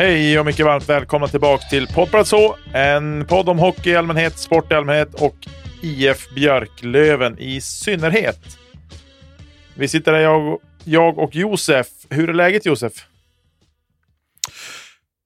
[0.00, 2.56] Hej och mycket varmt välkomna tillbaka till Poddplats så.
[2.74, 5.36] En podd om hockey i allmänhet, sport i allmänhet och
[5.82, 8.58] IF Björklöven i synnerhet.
[9.74, 11.86] Vi sitter här jag, jag och Josef.
[12.10, 12.92] Hur är läget Josef?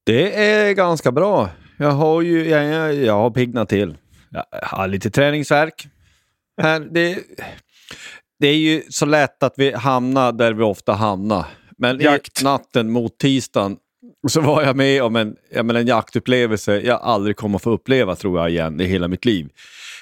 [0.05, 1.49] Det är ganska bra.
[1.77, 3.97] Jag har ju jag, jag, jag har piggnat till.
[4.29, 5.87] Jag har lite träningsverk.
[6.61, 7.19] Här, det,
[8.39, 11.45] det är ju så lätt att vi hamnar där vi ofta hamnar.
[11.77, 12.41] Men Jakt.
[12.41, 13.77] i natten mot tisdagen
[14.31, 17.71] så var jag med om en, jag menar, en jaktupplevelse jag aldrig kommer att få
[17.71, 19.49] uppleva tror jag igen i hela mitt liv.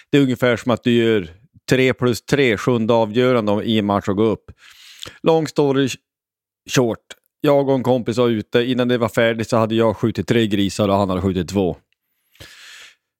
[0.09, 1.29] Det är ungefär som att du gör
[1.69, 4.51] 3 plus 3, sjunde avgörande i en match och gå upp.
[5.23, 5.89] Long story
[6.69, 6.99] short.
[7.41, 8.63] Jag och en kompis var ute.
[8.63, 11.77] Innan det var färdigt så hade jag skjutit tre grisar och han hade skjutit två.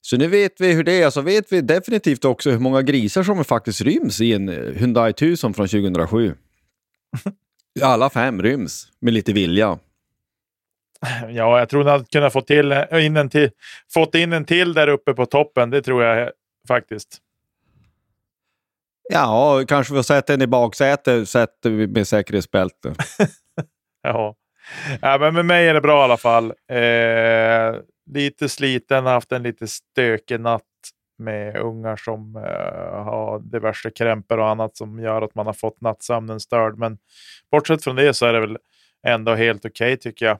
[0.02, 1.10] Så nu vet vi hur det är.
[1.10, 5.54] Så vet vi definitivt också hur många grisar som faktiskt ryms i en Hyundai 1000
[5.54, 6.36] från 2007.
[7.82, 9.80] Alla fem ryms med lite vilja.
[11.30, 13.50] Ja, jag tror att kunna få till, in en till,
[13.94, 15.70] fått in en till där uppe på toppen.
[15.70, 16.32] Det tror jag
[16.68, 17.20] faktiskt.
[19.10, 22.94] Ja, kanske vi sätta en i baksätet sätter vi med säkerhetsbälte.
[24.06, 24.36] Ja.
[25.02, 26.54] ja, men med mig är det bra i alla fall.
[26.70, 27.82] Eh,
[28.12, 30.64] lite sliten, haft en lite stökig natt
[31.18, 35.82] med ungar som eh, har diverse krämpor och annat som gör att man har fått
[35.82, 36.78] nattsömnen störd.
[36.78, 36.98] Men
[37.52, 38.58] bortsett från det så är det väl
[39.08, 40.38] ändå helt okej tycker jag.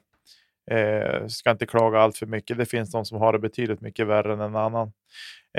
[0.70, 2.58] Eh, ska inte klaga allt för mycket.
[2.58, 4.92] Det finns de som har det betydligt mycket värre än en annan.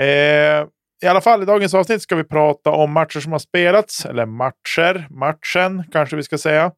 [0.00, 0.66] Eh,
[1.02, 4.26] I alla fall, i dagens avsnitt ska vi prata om matcher som har spelats, eller
[4.26, 6.72] matcher, matchen kanske vi ska säga.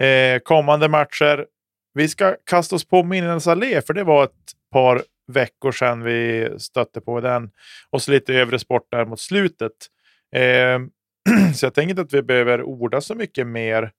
[0.00, 1.46] Eh, kommande matcher.
[1.94, 5.02] Vi ska kasta oss på Minnens allé, för det var ett par
[5.32, 7.50] veckor sedan vi stötte på den.
[7.90, 9.72] Och så lite övrig sport där mot slutet.
[10.34, 10.78] Eh,
[11.54, 13.92] så jag tänker inte att vi behöver orda så mycket mer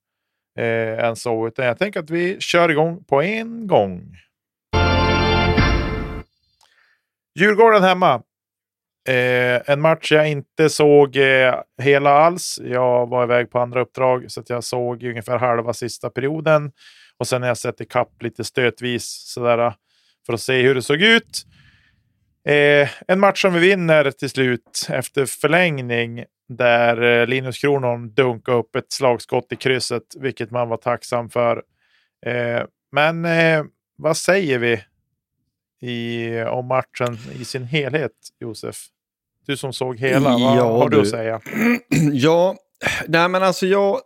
[0.60, 4.16] eh, än så, utan jag tänker att vi kör igång på en gång.
[7.38, 8.22] Djurgården hemma.
[9.08, 12.58] Eh, en match jag inte såg eh, hela alls.
[12.62, 16.72] Jag var iväg på andra uppdrag så att jag såg ungefär halva sista perioden.
[17.18, 19.74] Och sen har jag sett ikapp lite stötvis sådär,
[20.26, 21.46] för att se hur det såg ut.
[22.48, 26.24] Eh, en match som vi vinner till slut efter förlängning
[26.56, 31.62] där eh, Linus Kronon dunkade upp ett slagskott i krysset, vilket man var tacksam för.
[32.26, 32.62] Eh,
[32.92, 33.64] men eh,
[33.96, 34.84] vad säger vi
[35.90, 38.76] i, om matchen i sin helhet, Josef?
[39.46, 41.02] Du som såg hela, vad Ja, har du du.
[41.02, 41.40] att säga?
[42.12, 42.56] ja,
[43.08, 44.00] nej men alltså jag...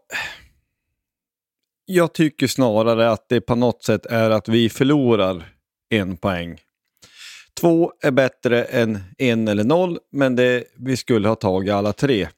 [1.86, 5.44] Jag tycker snarare att det på något sätt är att vi förlorar
[5.90, 6.58] en poäng.
[7.60, 12.28] Två är bättre än en eller noll, men det, vi skulle ha tagit alla tre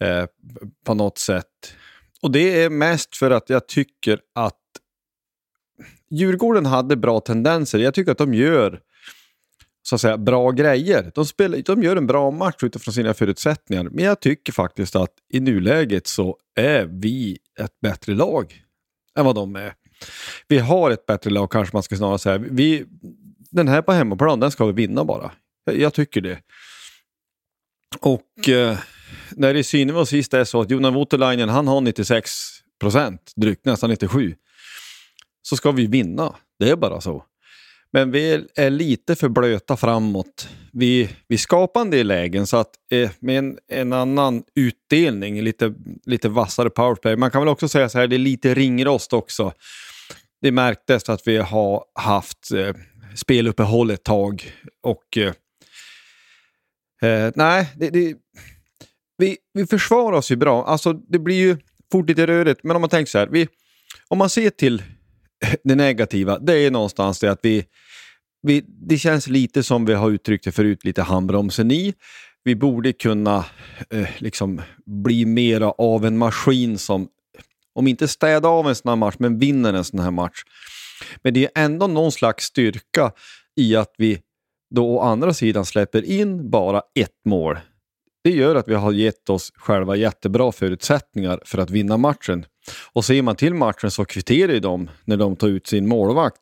[0.00, 0.24] eh,
[0.84, 1.74] på något sätt.
[2.22, 4.60] Och det är mest för att jag tycker att
[6.10, 7.78] Djurgården hade bra tendenser.
[7.78, 8.80] Jag tycker att de gör
[9.82, 11.12] så att säga, bra grejer.
[11.14, 13.84] De, spelar, de gör en bra match utifrån sina förutsättningar.
[13.84, 18.62] Men jag tycker faktiskt att i nuläget så är vi ett bättre lag
[19.18, 19.74] än vad de är.
[20.48, 22.38] Vi har ett bättre lag kanske man ska snarare säga.
[22.38, 22.84] Vi,
[23.54, 25.32] den här på hemmaplan, den ska vi vinna bara.
[25.64, 26.38] Jag, jag tycker det.
[28.00, 28.78] Och eh,
[29.30, 32.30] när det i syvende och sist är så att Jonas Voutilainen, han har 96
[32.80, 34.34] procent, drygt nästan 97,
[35.42, 36.34] så ska vi vinna.
[36.58, 37.24] Det är bara så.
[37.92, 40.48] Men vi är lite för blöta framåt.
[40.72, 45.74] Vi, vi skapar en del lägen så att eh, med en, en, annan utdelning, lite,
[46.06, 47.16] lite vassare powerplay.
[47.16, 49.52] Man kan väl också säga så här, det är lite ringrost också.
[50.40, 52.74] Det märktes att vi har haft eh,
[53.14, 54.52] speluppehåll ett tag
[54.82, 55.32] och eh,
[57.10, 58.14] eh, nej, det, det,
[59.18, 60.64] vi, vi försvarar oss ju bra.
[60.64, 61.56] Alltså det blir ju
[61.92, 63.48] fort lite rörigt, men om man tänker så här, vi,
[64.08, 64.82] om man ser till
[65.64, 67.64] det negativa, det är någonstans det att vi,
[68.42, 71.94] vi, det känns lite som vi har uttryckt det förut, lite handbromsen i.
[72.44, 73.44] Vi borde kunna
[73.90, 77.08] eh, liksom bli mera av en maskin som,
[77.74, 80.42] om inte städa av en sån här match, men vinner en sån här match.
[81.22, 83.12] Men det är ändå någon slags styrka
[83.56, 84.20] i att vi
[84.74, 87.58] då å andra sidan släpper in bara ett mål.
[88.24, 92.46] Det gör att vi har gett oss själva jättebra förutsättningar för att vinna matchen.
[92.92, 96.40] Och ser man till matchen så kvitterar ju de när de tar ut sin målvakt.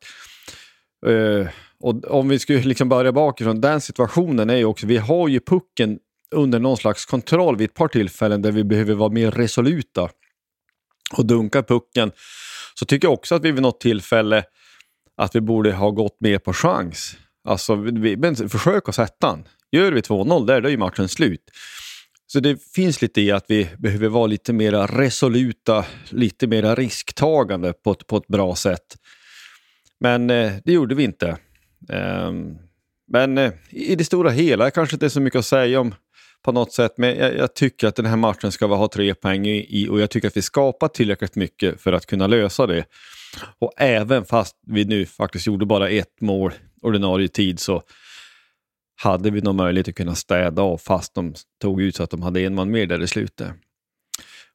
[1.06, 1.46] Uh,
[1.80, 5.40] och om vi skulle liksom börja bakifrån, den situationen är ju också, vi har ju
[5.40, 5.98] pucken
[6.34, 10.08] under någon slags kontroll vid ett par tillfällen där vi behöver vara mer resoluta
[11.16, 12.12] och dunka pucken.
[12.74, 14.44] Så tycker jag också att vi vid något tillfälle
[15.16, 17.16] att vi borde ha gått mer på chans.
[17.44, 19.44] Alltså, vi, men försök att sätta den.
[19.72, 21.50] Gör vi 2-0 där, då är ju matchen slut.
[22.26, 27.72] Så det finns lite i att vi behöver vara lite mer resoluta, lite mer risktagande
[27.72, 28.96] på ett, på ett bra sätt.
[30.00, 31.36] Men eh, det gjorde vi inte.
[31.88, 32.58] Um,
[33.12, 35.94] men eh, i det stora hela kanske inte är så mycket att säga om
[36.42, 36.92] på något sätt.
[36.96, 40.00] Men jag, jag, tycker att den här matchen ska vi ha tre poäng i och
[40.00, 42.84] jag tycker att vi skapar tillräckligt mycket för att kunna lösa det.
[43.58, 46.52] Och även fast vi nu faktiskt gjorde bara ett mål
[46.82, 47.82] ordinarie tid så
[49.02, 52.22] hade vi nog möjlighet att kunna städa av fast de tog ut så att de
[52.22, 53.48] hade en man mer där i slutet.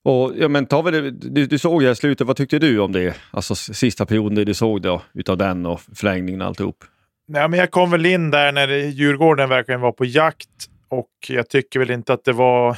[0.03, 2.79] Och, ja, men tar vi det, du, du såg det här slutet, vad tyckte du
[2.79, 3.15] om det?
[3.31, 6.83] Alltså sista perioden du såg då, utav den och förlängningen och alltihop.
[7.27, 10.49] Nej, men jag kom väl in där när Djurgården verkligen var på jakt
[10.89, 12.77] och jag tycker väl inte att det var...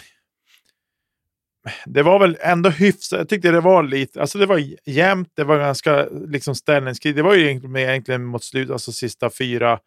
[1.85, 3.19] Det var väl ändå hyfsat.
[3.19, 7.15] Jag tyckte det var lite, alltså det var jämnt, det var ganska liksom ställningskrig.
[7.15, 9.79] Det var ju egentligen, mot slutet, alltså sista fyra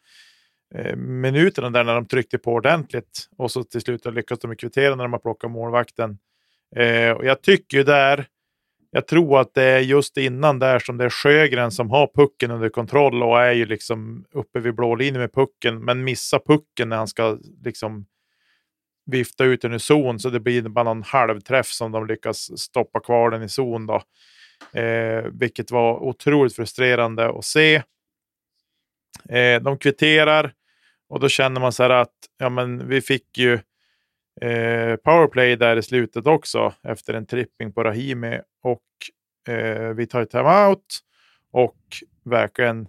[0.75, 3.29] eh, minuterna där när de tryckte på ordentligt.
[3.39, 6.19] Och så till slut lyckades de kvittera när de har plockat målvakten.
[6.77, 8.27] Eh, och jag tycker ju där,
[8.91, 12.51] jag tror att det är just innan där som det är Sjögren som har pucken
[12.51, 16.89] under kontroll och är ju liksom uppe vid blå linjen med pucken, men missar pucken
[16.89, 18.07] när han ska liksom
[19.07, 23.01] vifta ut den i zon så det blir bara någon halvträff som de lyckas stoppa
[23.01, 23.87] kvar den i zon.
[23.87, 24.03] Då.
[24.81, 27.83] Eh, vilket var otroligt frustrerande att se.
[29.29, 30.53] Eh, de kvitterar
[31.09, 33.53] och då känner man så här att ja, men vi fick ju
[34.41, 40.23] eh, powerplay där i slutet också efter en tripping på Rahimi och eh, vi tar
[40.23, 41.01] ett timeout
[41.53, 41.79] och
[42.25, 42.89] verkligen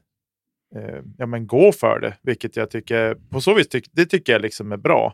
[0.76, 4.34] eh, ja, men gå för det, vilket jag tycker på så vis tyck, det tycker
[4.34, 5.14] jag liksom är bra.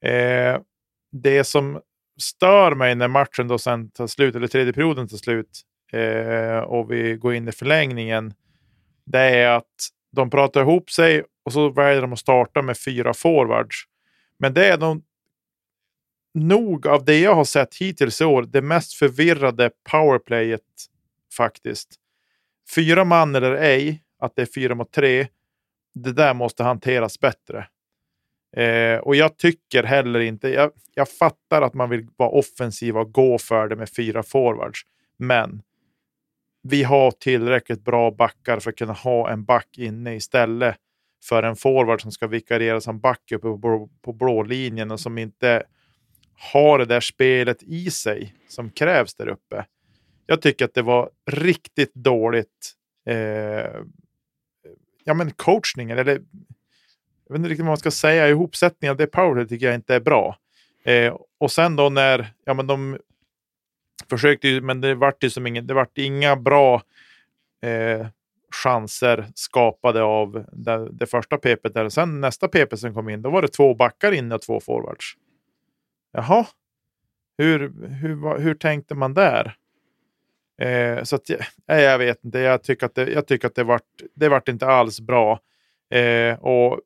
[0.00, 0.60] Eh,
[1.12, 1.80] det som
[2.20, 5.60] stör mig när matchen då sen tar slut, eller tredje perioden tar slut
[5.92, 8.34] eh, och vi går in i förlängningen,
[9.04, 13.14] det är att de pratar ihop sig och så väljer de att starta med fyra
[13.14, 13.84] forwards.
[14.38, 15.02] Men det är de
[16.34, 20.60] nog av det jag har sett hittills i år det mest förvirrade powerplayet
[21.36, 21.94] faktiskt.
[22.74, 25.28] Fyra man eller ej, att det är fyra mot tre,
[25.94, 27.66] det där måste hanteras bättre.
[28.56, 33.12] Eh, och jag tycker heller inte, jag, jag fattar att man vill vara offensiv och
[33.12, 34.80] gå för det med fyra forwards.
[35.16, 35.62] Men
[36.62, 40.76] vi har tillräckligt bra backar för att kunna ha en back inne istället
[41.24, 45.18] för en forward som ska vikariera som back uppe på, på blå linjen och som
[45.18, 45.62] inte
[46.52, 49.64] har det där spelet i sig som krävs där uppe.
[50.26, 52.74] Jag tycker att det var riktigt dåligt
[53.06, 53.80] eh,
[55.04, 56.20] ja, men coachningen, eller
[57.30, 59.94] jag vet inte riktigt vad man ska säga, ihopsättningen av det powerplay tycker jag inte
[59.94, 60.36] är bra.
[60.84, 62.98] Eh, och sen då när, ja men de
[64.10, 66.82] försökte ju, men det vart ju som ingen, det vart inga bra
[67.62, 68.06] eh,
[68.62, 71.74] chanser skapade av det, det första pepet.
[71.74, 71.88] där.
[71.88, 75.14] Sen nästa PP som kom in, då var det två backar inne och två forwards.
[76.12, 76.46] Jaha,
[77.38, 79.56] hur, hur, hur tänkte man där?
[80.62, 81.40] Eh, så att, jag,
[81.82, 84.66] jag vet inte, jag tycker att det, jag tycker att det, vart, det vart inte
[84.66, 85.40] alls bra.
[85.90, 86.80] Eh, och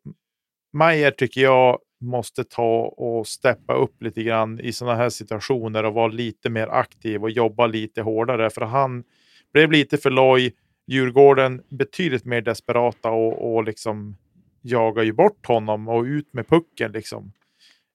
[0.74, 5.94] Mayer tycker jag måste ta och steppa upp lite grann i sådana här situationer och
[5.94, 8.50] vara lite mer aktiv och jobba lite hårdare.
[8.50, 9.04] För han
[9.52, 10.54] blev lite för loj.
[10.86, 14.16] Djurgården betydligt mer desperata och, och liksom
[14.62, 16.92] jagar ju bort honom och ut med pucken.
[16.92, 17.32] Liksom.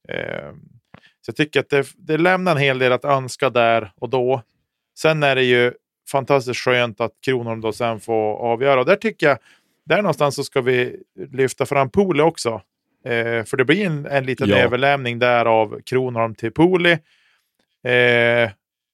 [0.10, 0.54] Eh,
[1.22, 4.44] så jag tycker att det, det lämnar en hel del att önska där och då.
[5.00, 5.74] Sen är det ju
[6.12, 8.80] fantastiskt skönt att Kronholm då sen får avgöra.
[8.80, 9.38] Och där tycker jag,
[9.86, 12.62] där någonstans så ska vi lyfta fram Pole också.
[13.06, 14.58] Eh, för det blir en, en liten Ja.
[14.58, 16.92] överlämning där av Kronholm till Poli.
[17.84, 18.52] Eh,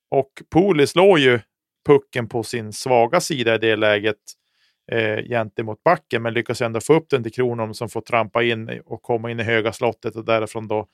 [0.10, 1.40] och Poli slår ju
[1.86, 4.18] pucken på sin svaga sida i det läget
[4.92, 8.82] eh, gentemot backen, men lyckas ändå få upp den till Kronholm som får trampa in
[8.86, 10.88] och komma in i höga slottet och därifrån då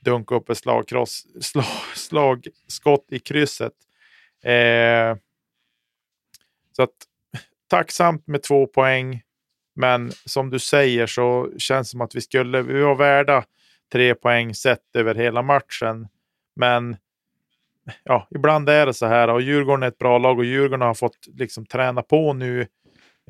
[0.00, 3.72] dunka upp ett slagkross, slag, slagskott i krysset.
[4.44, 5.16] Eh,
[6.76, 6.90] så att
[7.68, 9.22] tacksamt med två poäng.
[9.76, 13.44] Men som du säger så känns det som att vi skulle vi var värda
[13.92, 16.08] tre poäng sett över hela matchen.
[16.56, 16.96] Men
[18.04, 20.94] ja, ibland är det så här och Djurgården är ett bra lag och Djurgården har
[20.94, 22.66] fått liksom träna på nu.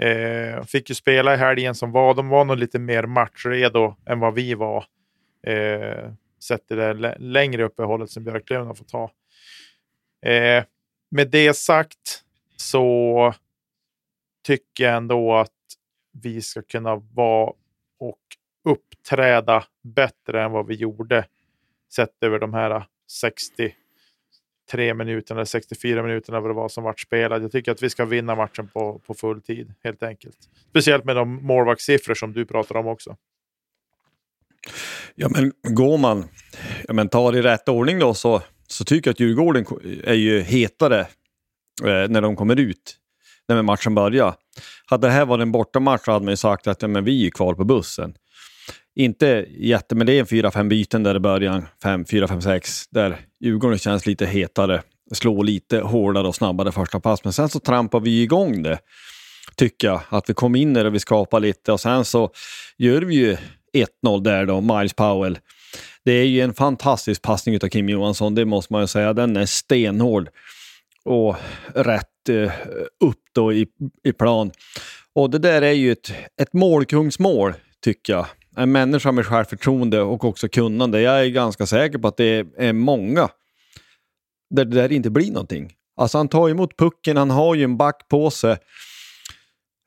[0.01, 2.15] Eh, fick ju spela i helgen som var.
[2.15, 4.85] De var nog lite mer matchredo än vad vi var.
[5.47, 6.11] Eh,
[6.43, 9.11] sett i det längre uppehållet som Björklöven har fått ha.
[10.31, 10.65] Eh,
[11.11, 12.23] med det sagt
[12.57, 13.35] så
[14.47, 15.56] tycker jag ändå att
[16.23, 17.53] vi ska kunna vara
[17.99, 18.19] och
[18.65, 21.27] uppträda bättre än vad vi gjorde
[21.93, 27.43] sett över de här 63 minuterna, eller 64 minuterna vad det var som vart spelad.
[27.43, 30.37] Jag tycker att vi ska vinna matchen på, på full tid helt enkelt.
[30.71, 33.17] Speciellt med de målvaktssiffror som du pratar om också.
[35.15, 36.29] Ja, men går man
[36.87, 39.67] ja, men tar i rätt ordning då så, så tycker jag att Djurgården
[40.05, 41.01] är ju hetare
[41.85, 42.97] eh, när de kommer ut,
[43.49, 44.35] när matchen började.
[44.87, 47.27] Hade det här varit en bortamatch så hade man ju sagt att ja, men vi
[47.27, 48.15] är kvar på bussen.
[48.95, 52.89] Inte jätte, men det är en 4-5 byten där i början, 5, 4, 5, 6,
[52.89, 57.25] där Djurgården känns lite hetare, slår lite hårdare och snabbare första pass.
[57.25, 58.79] Men sen så trampar vi igång det,
[59.57, 60.01] tycker jag.
[60.09, 62.31] Att vi kom in där och vi skapar lite och sen så
[62.79, 63.37] gör vi ju
[64.05, 65.39] 1-0 där då, Miles Powell.
[66.05, 69.13] Det är ju en fantastisk passning av Kim Johansson, det måste man ju säga.
[69.13, 70.29] Den är stenhård
[71.05, 71.37] och
[71.75, 72.09] rätt
[73.05, 73.67] upp då i,
[74.05, 74.51] i plan.
[75.15, 77.53] Och det där är ju ett, ett målkungsmål,
[77.85, 78.27] tycker jag.
[78.57, 81.01] En människa med självförtroende och också kunnande.
[81.01, 83.29] Jag är ganska säker på att det är många
[84.51, 85.73] där det där inte blir någonting.
[85.97, 88.57] Alltså han tar emot pucken, han har ju en back på sig.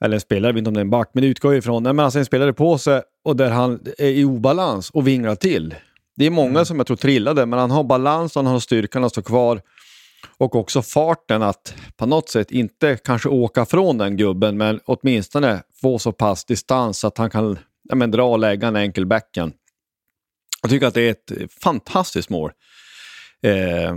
[0.06, 1.60] Eller en spelare, jag vet inte om det är en back, men det utgår ju
[1.60, 1.84] ifrån.
[1.84, 5.36] Nej, men alltså en spelare på sig och där han är i obalans och vinglar
[5.36, 5.76] till.
[6.16, 9.12] Det är många som jag tror trillade, men han har balansen, han har styrkan att
[9.12, 9.62] stå kvar.
[10.38, 15.64] Och också farten att på något sätt inte kanske åka från den gubben, men åtminstone
[15.82, 17.60] få så pass distans att han kan
[17.90, 19.54] ja, men, dra och lägga en enkel backhand.
[20.62, 22.52] Jag tycker att det är ett fantastiskt mål.
[23.42, 23.96] Eh,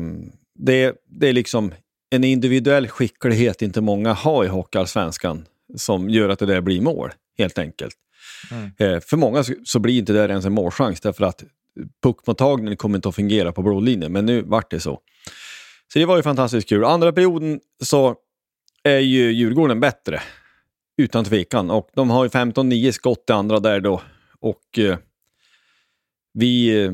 [0.59, 1.75] det, det är liksom
[2.11, 7.11] en individuell skicklighet inte många har i Hockeyallsvenskan som gör att det där blir mål,
[7.39, 7.95] helt enkelt.
[8.79, 11.45] Eh, för många så, så blir inte det ens en målchans därför att
[12.03, 15.01] puckmottagningen kommer inte att fungera på blålinjen, men nu vart det så.
[15.93, 16.85] Så det var ju fantastiskt kul.
[16.85, 18.17] Andra perioden så
[18.83, 20.21] är ju Djurgården bättre,
[20.97, 21.71] utan tvekan.
[21.71, 24.03] Och de har ju 15-9 skott i andra där då.
[24.41, 24.99] Och eh,
[26.35, 26.85] vi...
[26.85, 26.93] Eh,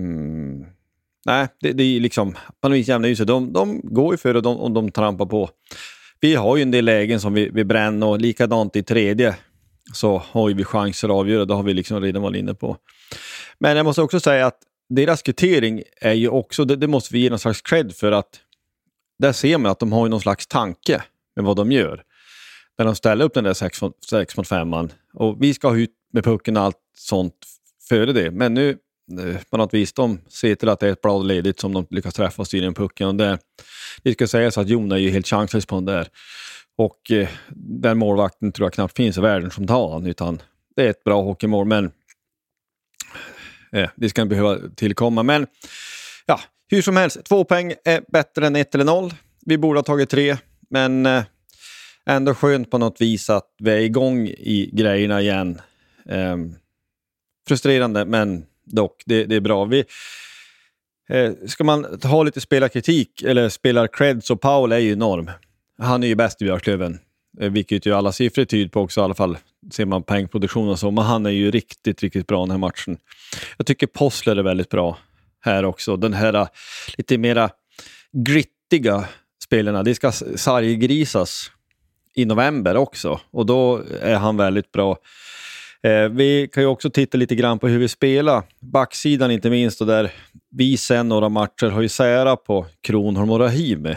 [1.26, 2.36] nej, det, det är liksom...
[2.62, 3.26] Man jämnar ju sig.
[3.26, 5.50] De, de går ju för och de, och de trampar på.
[6.20, 9.36] Vi har ju en del lägen som vi, vi bränner och likadant i tredje
[9.92, 11.44] så har ju vi chanser att avgöra.
[11.44, 12.76] Det har vi liksom redan varit inne på.
[13.58, 17.20] Men jag måste också säga att deras kvittering är ju också, det, det måste vi
[17.20, 18.40] ge någon slags cred för att
[19.18, 21.02] där ser man att de har ju någon slags tanke
[21.36, 22.02] med vad de gör.
[22.78, 24.74] När de ställer upp den där 6 mot, sex mot 5
[25.14, 27.34] och vi ska ha ut med pucken och allt sånt
[27.88, 28.30] före det.
[28.30, 28.70] Men nu
[29.20, 31.86] eh, på något vis, de ser till att det är ett blad ledigt som de
[31.90, 33.08] lyckas träffa och styra in pucken.
[33.08, 33.38] Och det,
[34.02, 36.08] det ska sägas att Jon är ju helt chanslös på den där.
[36.76, 40.42] Och eh, den målvakten tror jag knappt finns i världen som tar han, utan
[40.76, 41.66] det är ett bra hockeymål.
[41.66, 41.90] Men
[43.72, 45.22] eh, det ska inte behöva tillkomma.
[45.22, 45.46] Men
[46.26, 49.14] ja, hur som helst, två poäng är bättre än ett eller noll.
[49.46, 50.36] Vi borde ha tagit tre,
[50.70, 51.22] men eh,
[52.06, 55.60] ändå skönt på något vis att vi är igång i grejerna igen.
[56.08, 56.36] Eh,
[57.48, 59.64] frustrerande, men dock, det, det är bra.
[59.64, 59.84] Vi,
[61.08, 65.30] eh, ska man ha lite spelarkritik, eller spelarcred, så Paul är ju enorm.
[65.78, 66.98] Han är ju bäst i Björklöven,
[67.40, 69.38] eh, vilket ju alla siffror tyder på också, i alla fall
[69.72, 72.98] ser man poängproduktion och så, men han är ju riktigt, riktigt bra den här matchen.
[73.56, 74.98] Jag tycker Possler är väldigt bra
[75.40, 75.96] här också.
[75.96, 76.48] Den här äh,
[76.96, 77.50] lite mera
[78.12, 79.04] grittiga
[79.44, 81.50] spelarna, det ska sarggrisas
[82.14, 84.96] i november också och då är han väldigt bra.
[85.82, 88.42] Eh, vi kan ju också titta lite grann på hur vi spelar.
[88.60, 90.12] Backsidan inte minst, och där
[90.50, 93.96] vi sen några matcher har ju sära på Kronholm och Rahimi.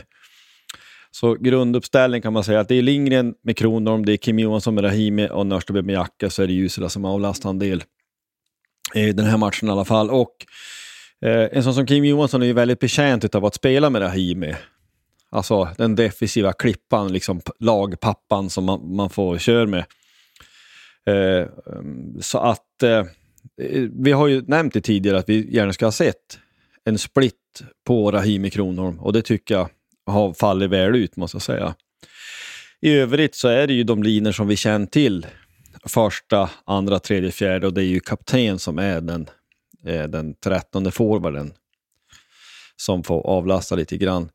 [1.12, 4.76] Så grunduppställning kan man säga att det är Lindgren med Kronholm, det är Kim Johansson
[4.76, 7.84] med Rahimi och Nörsteby med Jacka, så är det Ljusela som avlastar en del
[8.94, 10.10] i den här matchen i alla fall.
[10.10, 10.36] Och
[11.26, 14.56] Eh, en sån som Kim Johansson är ju väldigt betjänt av att spela med Rahimi.
[15.30, 19.86] Alltså den defensiva klippan, liksom lagpappan som man, man får köra med.
[21.06, 21.48] Eh,
[22.20, 23.06] så att eh,
[23.62, 26.40] eh, vi har ju nämnt det tidigare att vi gärna ska ha sett
[26.86, 27.36] en split
[27.88, 29.70] på Rahimi Kronholm och det tycker jag
[30.06, 31.76] har fallit väl ut måste jag säga.
[32.82, 35.28] I övrigt så är det ju de linjer som vi känner till.
[35.86, 39.30] Första, andra, tredje, fjärde och det är ju kapten som är den,
[39.86, 41.54] eh, den trettonde forwarden
[42.76, 44.30] som får avlasta lite grann.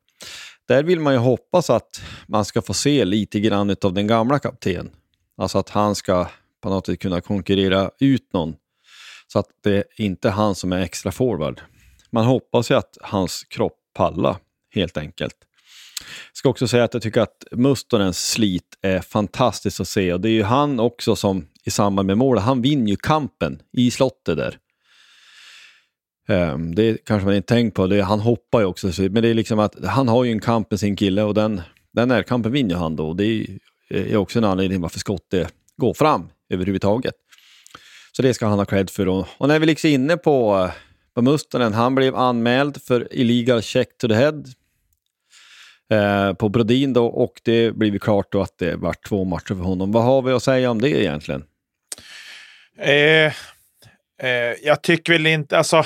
[0.67, 4.39] Där vill man ju hoppas att man ska få se lite grann av den gamla
[4.39, 4.89] kaptenen.
[5.37, 6.27] Alltså att han ska
[6.61, 8.55] på något sätt kunna konkurrera ut någon.
[9.27, 11.61] Så att det är inte han som är extra forward.
[12.11, 14.37] Man hoppas ju att hans kropp pallar
[14.69, 15.35] helt enkelt.
[16.31, 20.21] Jag ska också säga att jag tycker att Mustonens slit är fantastiskt att se och
[20.21, 23.91] det är ju han också som i samband med målet, han vinner ju kampen i
[23.91, 24.57] slottet där.
[26.29, 29.33] Um, det kanske man inte tänkt på, det, han hoppar ju också, men det är
[29.33, 31.61] liksom att han har ju en kamp med sin kille och den,
[31.93, 33.13] den närkampen vinner han då.
[33.13, 33.47] Det
[33.89, 37.13] är också en anledning varför skottet går fram överhuvudtaget.
[38.11, 39.07] Så det ska han ha cred för.
[39.07, 40.69] Och, och när vi liksom inne på,
[41.15, 44.43] på Mustonen, han blev anmäld för illegal check to the head
[45.91, 49.63] eh, på Brodin då och det blev klart då att det vart två matcher för
[49.63, 49.91] honom.
[49.91, 51.43] Vad har vi att säga om det egentligen?
[52.79, 53.25] Eh,
[54.23, 55.85] eh, jag tycker väl inte, alltså.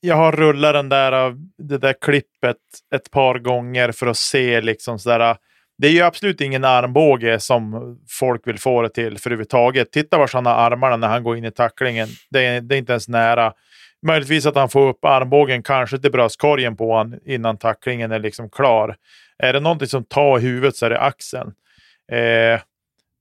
[0.00, 2.56] Jag har rullat den där, äh, det där klippet
[2.94, 5.36] ett par gånger för att se liksom sådär äh,
[5.78, 9.92] det är ju absolut ingen armbåge som folk vill få det till för överhuvudtaget.
[9.92, 12.08] Titta var han har armarna när han går in i tacklingen.
[12.30, 13.52] Det är, det är inte ens nära.
[14.06, 18.50] Möjligtvis att han får upp armbågen kanske till bröstkorgen på honom innan tacklingen är liksom
[18.50, 18.96] klar.
[19.38, 21.54] Är det någonting som tar huvudet så är det axeln.
[22.12, 22.60] Eh,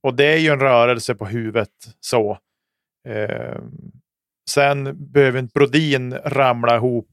[0.04, 2.38] och det är ju en rörelse på huvudet så.
[3.08, 3.58] Eh,
[4.50, 7.10] sen behöver inte Brodin ramla ihop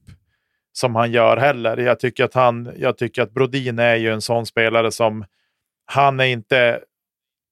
[0.73, 1.77] som han gör heller.
[1.77, 5.25] Jag tycker att, han, jag tycker att Brodin är ju en sån spelare som
[5.85, 6.79] han är inte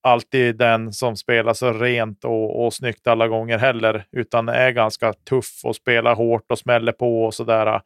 [0.04, 5.14] alltid den som spelar så rent och, och snyggt alla gånger heller, utan är ganska
[5.14, 7.82] tuff och spelar hårt och smäller på och sådär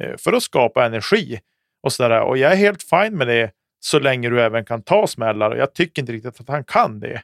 [0.00, 1.40] eh, för att skapa energi.
[1.82, 2.20] Och, sådär.
[2.20, 5.58] och jag är helt fin med det så länge du även kan ta smällar och
[5.58, 7.22] jag tycker inte riktigt att han kan det.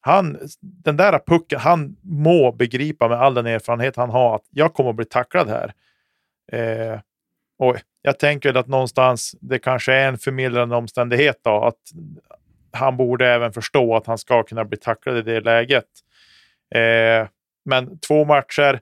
[0.00, 4.74] Han, den där pucken, han må begripa med all den erfarenhet han har att jag
[4.74, 5.72] kommer att bli tacklad här.
[6.52, 7.00] Eh,
[7.58, 11.78] och jag tänker att någonstans det kanske är en förmildrande omständighet då, att
[12.72, 15.84] han borde även förstå att han ska kunna bli tacklad i det läget.
[16.74, 17.28] Eh,
[17.64, 18.80] men två matcher,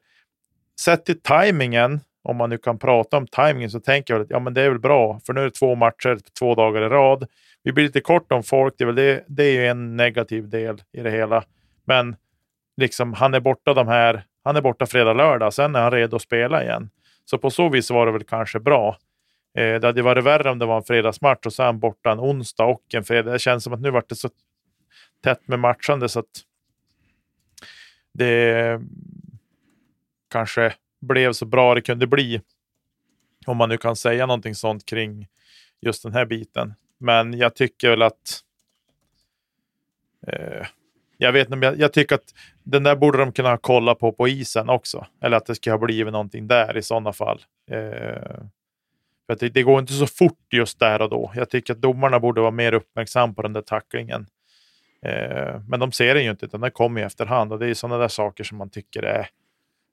[0.81, 4.39] sett till tajmingen, om man nu kan prata om tajmingen, så tänker jag att ja,
[4.39, 7.27] men det är väl bra, för nu är det två matcher två dagar i rad.
[7.67, 10.49] Vi blir lite kort om folk, det är, väl det, det är ju en negativ
[10.49, 11.45] del i det hela.
[11.85, 12.17] Men
[12.77, 16.17] liksom, han är borta de här, han är borta fredag, lördag, sen är han redo
[16.17, 16.91] att spela igen.
[17.25, 18.97] Så på så vis var det väl kanske bra.
[19.59, 22.65] Eh, det hade varit värre om det var en fredagsmatch och sen borta en onsdag
[22.65, 23.33] och en fredag.
[23.33, 24.29] Det känns som att nu vart det så
[25.25, 26.43] tätt med matchande så att
[28.13, 28.81] det
[30.31, 32.41] kanske blev så bra det kunde bli.
[33.47, 35.29] Om man nu kan säga någonting sånt kring
[35.81, 36.75] just den här biten.
[36.99, 38.41] Men jag tycker väl att
[40.27, 40.67] eh,
[41.19, 44.29] jag vet inte, jag, jag tycker att den där borde de kunna kolla på på
[44.29, 45.07] isen också.
[45.23, 47.41] Eller att det ska ha blivit någonting där i sådana fall.
[47.71, 48.41] Eh,
[49.27, 51.33] för att det, det, går inte så fort just där och då.
[51.35, 54.27] Jag tycker att domarna borde vara mer uppmärksamma på den där tacklingen.
[55.03, 57.53] Eh, men de ser den ju inte, utan den kommer i efterhand.
[57.53, 59.29] Och det är sådana där saker som man tycker är...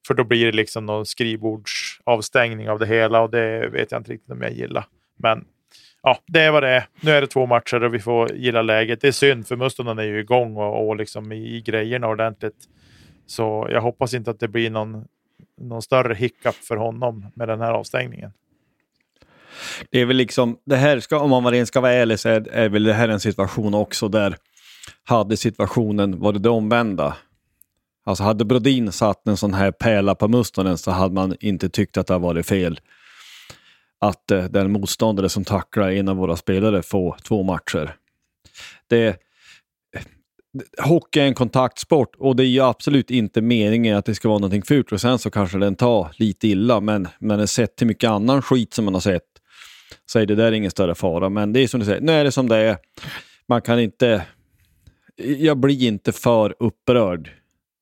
[0.08, 4.12] För då blir det liksom någon skrivbordsavstängning av det hela och det vet jag inte
[4.12, 4.86] riktigt om jag gillar.
[5.20, 5.46] Men
[6.04, 6.88] ja, det är vad det är.
[7.02, 9.02] Nu är det två matcher och vi får gilla läget.
[9.02, 12.68] Det är synd för Mustonen är ju igång och, och liksom i, i grejerna ordentligt.
[13.26, 15.06] Så jag hoppas inte att det blir någon,
[15.62, 18.32] någon större hiccup för honom med den här avstängningen.
[19.90, 22.70] Det är väl liksom, det här ska, om man ska vara ärlig så är, är
[22.70, 24.36] väl det här en situation också där
[25.04, 27.18] hade situationen varit det omvända.
[28.06, 31.98] Alltså hade Brodin satt en sån här pärla på Mustonen så hade man inte tyckt
[31.98, 32.80] att det varit fel
[34.04, 37.96] att eh, den motståndare som tacklar en av våra spelare får två matcher.
[38.88, 39.16] Det, eh,
[40.86, 44.40] hockey är en kontaktsport och det är ju absolut inte meningen att det ska vara
[44.40, 48.10] någonting fult och sen så kanske den tar lite illa men, men sett till mycket
[48.10, 49.24] annan skit som man har sett
[50.06, 51.30] så är det där ingen större fara.
[51.30, 52.78] Men det är som du säger, nu är det som det är.
[53.48, 54.26] Man kan inte
[55.16, 57.32] jag blir inte för upprörd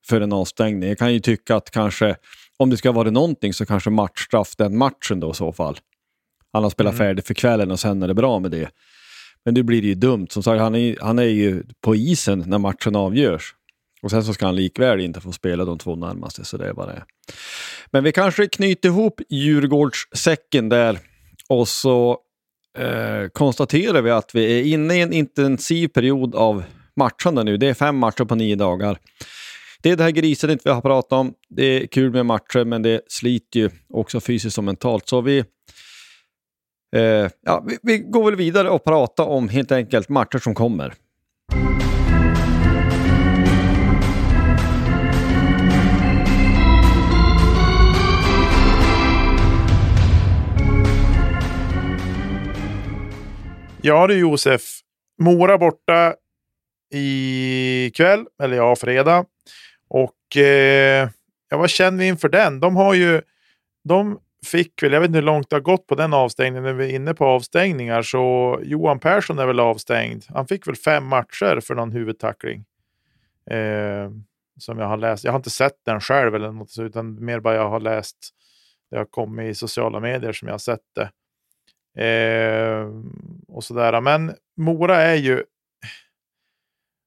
[0.08, 0.90] för en avstängning.
[0.90, 2.16] Jag kan ju tycka att kanske,
[2.58, 5.78] om det ska vara någonting så kanske matchstraff den matchen då i så fall.
[6.54, 6.98] Han har spelat Mm.
[7.08, 8.70] färdigt för kvällen och sen är det bra med det.
[9.46, 10.28] Men nu blir det ju dumt.
[10.30, 13.56] Som sagt, han är, han är ju på isen när matchen avgörs.
[14.02, 16.74] Och sen så ska han likväl inte få spela de två närmaste, så det är
[16.74, 17.04] vad det är.
[17.92, 21.00] Men vi kanske knyter ihop Djurgårdssäcken där
[21.50, 22.18] och så
[22.78, 26.64] eh, konstaterar vi att vi är inne i en intensiv period av
[26.96, 27.58] matchande nu.
[27.58, 28.98] Det är fem matcher på nio dagar.
[29.82, 31.34] Det är det här grisandet vi har pratat om.
[31.50, 35.10] Det är kul med matcher, men det sliter ju också fysiskt och mentalt.
[35.10, 35.44] Så vi,
[36.96, 40.94] eh, ja, vi, vi går väl vidare och pratar om helt enkelt matcher som kommer.
[53.84, 54.62] Ja du Josef,
[55.20, 56.16] Mora borta
[56.94, 59.26] i kväll, eller ja, fredag.
[59.90, 61.10] Och eh,
[61.50, 62.60] ja, vad känner vi inför den?
[62.60, 63.22] De har ju,
[63.84, 66.74] de fick väl, jag vet inte hur långt det har gått på den avstängningen, när
[66.74, 70.24] vi är inne på avstängningar, så Johan Persson är väl avstängd.
[70.30, 72.66] Han fick väl fem matcher för någon huvudtackling.
[73.52, 74.12] Eh,
[74.60, 75.24] som jag har läst.
[75.24, 78.18] Jag har inte sett den själv eller något, så, utan mer bara jag har läst.
[78.92, 81.12] Det har kommit i sociala medier som jag har sett det.
[82.06, 82.88] Eh,
[83.48, 84.02] och sådär.
[84.02, 85.44] Men Mora är ju...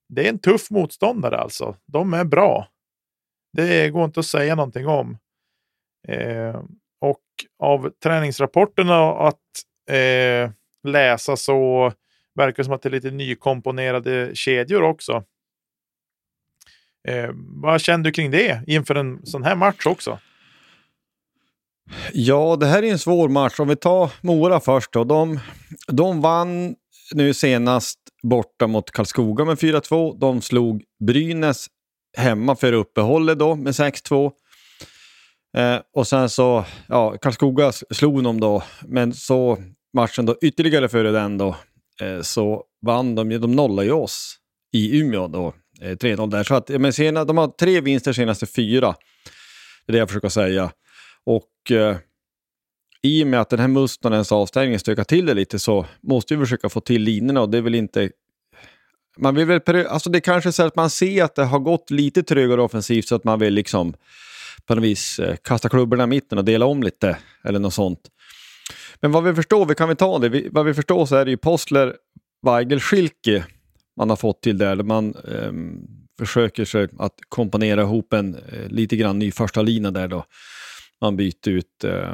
[0.09, 1.77] Det är en tuff motståndare alltså.
[1.87, 2.69] De är bra.
[3.53, 5.19] Det går inte att säga någonting om.
[6.09, 6.63] Eh,
[7.05, 7.21] och
[7.59, 9.41] av träningsrapporterna att
[9.91, 10.51] eh,
[10.83, 11.93] läsa så
[12.35, 15.25] verkar det som att det är lite nykomponerade kedjor också.
[17.09, 17.31] Eh,
[17.63, 20.19] vad känner du kring det inför en sån här match också?
[22.13, 23.61] Ja, det här är en svår match.
[23.61, 25.05] Om vi tar Mora först då.
[25.05, 25.41] De,
[25.87, 26.75] de vann
[27.15, 30.19] nu senast borta mot Karlskoga med 4-2.
[30.19, 31.67] De slog Brynäs
[32.17, 34.33] hemma för uppehållet då med 6-2.
[35.55, 39.59] Eh, och sen så, ja, Karlskoga slog dem då, men så
[39.93, 41.57] matchen då ytterligare före den då,
[42.01, 44.37] eh, så vann de ju, de nollade ju oss
[44.73, 46.45] i Umeå då, eh, 3-0 där.
[46.45, 48.95] Så att, men sena, de har tre vinster senaste fyra.
[49.87, 50.71] Det är det jag försöker säga.
[51.27, 51.97] Och eh,
[53.03, 56.45] i och med att den här Mustonens avstängning stökar till det lite så måste vi
[56.45, 58.11] försöka få till linorna och det är väl inte...
[59.19, 61.91] Man vill väl, alltså det kanske är så att man ser att det har gått
[61.91, 63.95] lite trögare offensivt så att man vill liksom
[64.69, 68.01] på något vis eh, kasta klubborna i mitten och dela om lite eller något sånt.
[69.01, 71.25] Men vad vi förstår, vi kan vi ta det, vi, vad vi förstår så är
[71.25, 71.97] det ju Postler,
[72.43, 73.45] Weigel, Schilke
[73.97, 74.77] man har fått till där.
[74.77, 75.53] man eh,
[76.19, 80.25] försöker sig att komponera ihop en eh, lite grann ny första lina där då.
[81.01, 82.13] Man byter ut eh,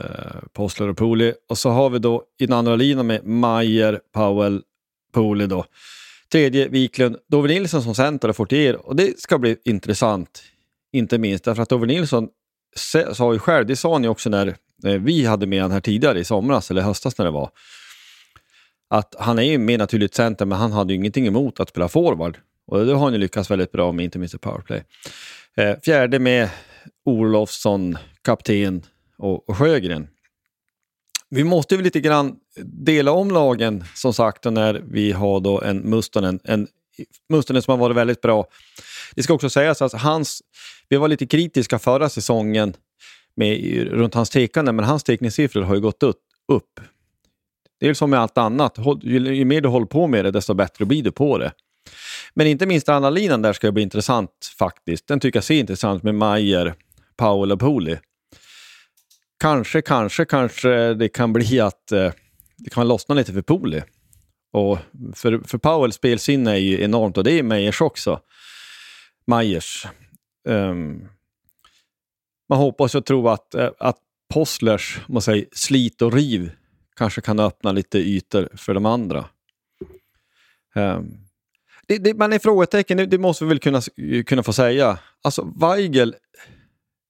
[0.00, 1.34] eh, Postler och Pooley.
[1.48, 4.62] Och så har vi då i den andra linan med Mayer, Powell,
[5.12, 5.64] Pooley då.
[6.32, 8.86] Tredje Wiklund, Dover Nilsson som center och Fortier.
[8.86, 10.42] Och det ska bli intressant,
[10.94, 12.28] inte minst därför att Ove Nilsson
[13.12, 14.46] sa ju själv, det sa ni också när
[14.84, 17.50] eh, vi hade med honom här tidigare i somras eller höstas när det var.
[18.90, 21.88] Att han är ju mer naturligt center men han hade ju ingenting emot att spela
[21.88, 22.38] forward.
[22.66, 24.84] Och det har han ju lyckats väldigt bra med, inte minst i powerplay.
[25.56, 26.48] Eh, fjärde med
[27.04, 28.82] Olofsson, kapten
[29.18, 30.08] och, och Sjögren.
[31.30, 35.78] Vi måste ju lite grann dela om lagen som sagt när vi har då en
[35.78, 36.68] Mustonen, en
[37.28, 38.46] Mustonen som har varit väldigt bra.
[39.14, 40.42] Det ska också sägas att hans,
[40.88, 42.74] vi var lite kritiska förra säsongen
[43.36, 46.80] med, runt hans tekande, men hans tekningssiffror har ju gått upp.
[47.80, 50.54] Det är som med allt annat, ju, ju mer du håller på med det desto
[50.54, 51.52] bättre blir du på det.
[52.34, 55.06] Men inte minst Anna-linan där ska bli intressant faktiskt.
[55.06, 56.74] Den tycker jag ser intressant med Mayer,
[57.16, 57.96] Powell och Pooley.
[59.40, 62.12] Kanske, kanske, kanske det kan bli att eh,
[62.56, 63.82] det kan lossna lite för Pooley.
[64.54, 64.78] Och
[65.14, 68.20] för, för Powells spelsinne är ju enormt och det är Meyers också.
[69.26, 69.86] Meyers.
[70.48, 71.08] Um,
[72.48, 73.96] man hoppas och tror att, eh, att
[74.34, 76.50] Postlers man säger, slit och riv
[76.96, 79.24] kanske kan öppna lite ytor för de andra.
[80.74, 81.16] Um,
[81.86, 83.80] det, det, man är frågetecken, det, det måste vi väl kunna,
[84.26, 84.98] kunna få säga.
[85.22, 86.14] Alltså Weigel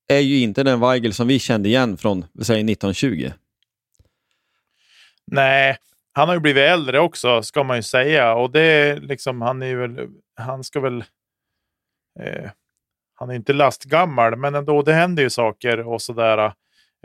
[0.09, 3.31] är ju inte den Weigel som vi kände igen från säg 1920.
[5.27, 5.79] Nej,
[6.17, 8.35] han har ju blivit äldre också, ska man ju säga.
[8.35, 11.05] Och det är liksom, han är ju väl, han ska väl...
[12.21, 12.51] Eh,
[13.15, 16.53] han är inte lastgammal, men ändå, det händer ju saker och sådär.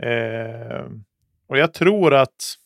[0.02, 0.84] Eh,
[1.48, 2.56] och jag tror att...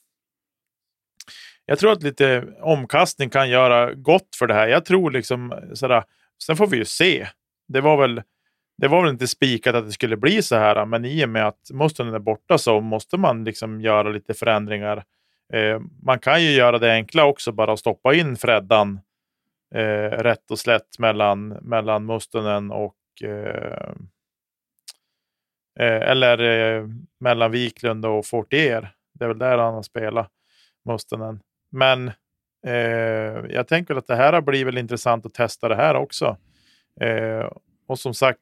[1.67, 4.69] Jag tror att lite omkastning kan göra gott för det här.
[4.69, 6.05] Jag tror liksom sådär.
[6.43, 7.29] Sen får vi ju se.
[7.69, 8.23] Det var väl,
[8.79, 11.47] det var väl inte spikat att det skulle bli så här, men i och med
[11.47, 15.05] att Mustonen är borta så måste man liksom göra lite förändringar.
[15.53, 19.01] Eh, man kan ju göra det enkla också, bara stoppa in Freddan
[19.75, 23.93] eh, rätt och slätt mellan, mellan Mustonen och eh,
[25.81, 26.87] eh, eller eh,
[27.21, 28.91] mellan Wiklund och Fortier.
[29.13, 30.31] Det är väl där han har spelat,
[30.85, 31.41] Mustonen.
[31.71, 32.09] Men
[32.67, 36.37] eh, jag tänker att det här har blivit väl intressant att testa det här också.
[37.01, 37.51] Eh,
[37.87, 38.41] och som sagt,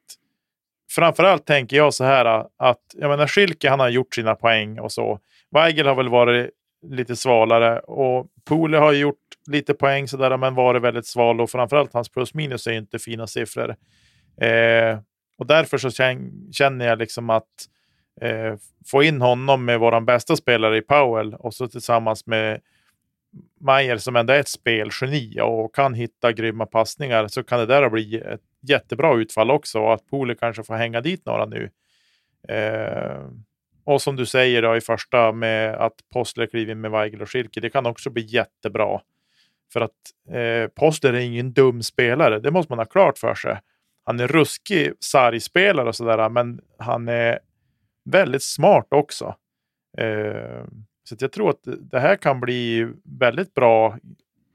[0.91, 4.79] framförallt tänker jag så här eh, att jag menar, Schilke han har gjort sina poäng
[4.79, 5.19] och så.
[5.51, 6.49] Weigel har väl varit
[6.83, 9.17] lite svalare och Pole har gjort
[9.47, 13.27] lite poäng sådär, men varit väldigt sval och framförallt hans plus minus är inte fina
[13.27, 13.75] siffror.
[14.41, 14.99] Eh,
[15.37, 15.91] och därför så
[16.51, 17.67] känner jag liksom att
[18.21, 22.61] eh, få in honom med våran bästa spelare i Powell och så tillsammans med
[23.59, 27.89] Mayer som ändå är ett spelgeni och kan hitta grymma passningar så kan det där
[27.89, 31.69] bli ett jättebra utfall också och att Pole kanske får hänga dit några nu.
[32.47, 33.27] Eh,
[33.85, 37.29] och som du säger då, i första med att Postler kliver in med Weigel och
[37.29, 39.01] Schilke, det kan också bli jättebra.
[39.73, 39.91] För att
[40.29, 43.59] eh, Postler är ingen dum spelare, det måste man ha klart för sig.
[44.05, 47.39] Han är ruskig sargspelare och sådär, men han är
[48.05, 49.35] väldigt smart också.
[49.97, 50.63] Eh,
[51.03, 53.97] så jag tror att det här kan bli väldigt bra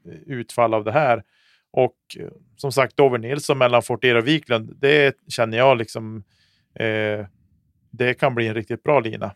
[0.05, 1.23] eh, utfall av det här.
[1.71, 6.23] Och eh, som sagt, Dover Nilsson mellan Fortier och Wiklund, det känner jag liksom
[6.75, 7.25] eh,
[7.91, 9.31] det kan bli en riktigt bra lina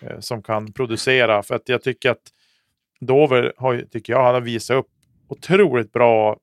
[0.00, 1.42] eh, som kan producera.
[1.42, 2.32] För att jag tycker att
[3.00, 4.88] Dover har, tycker jag, han har visat upp
[5.28, 6.36] otroligt bra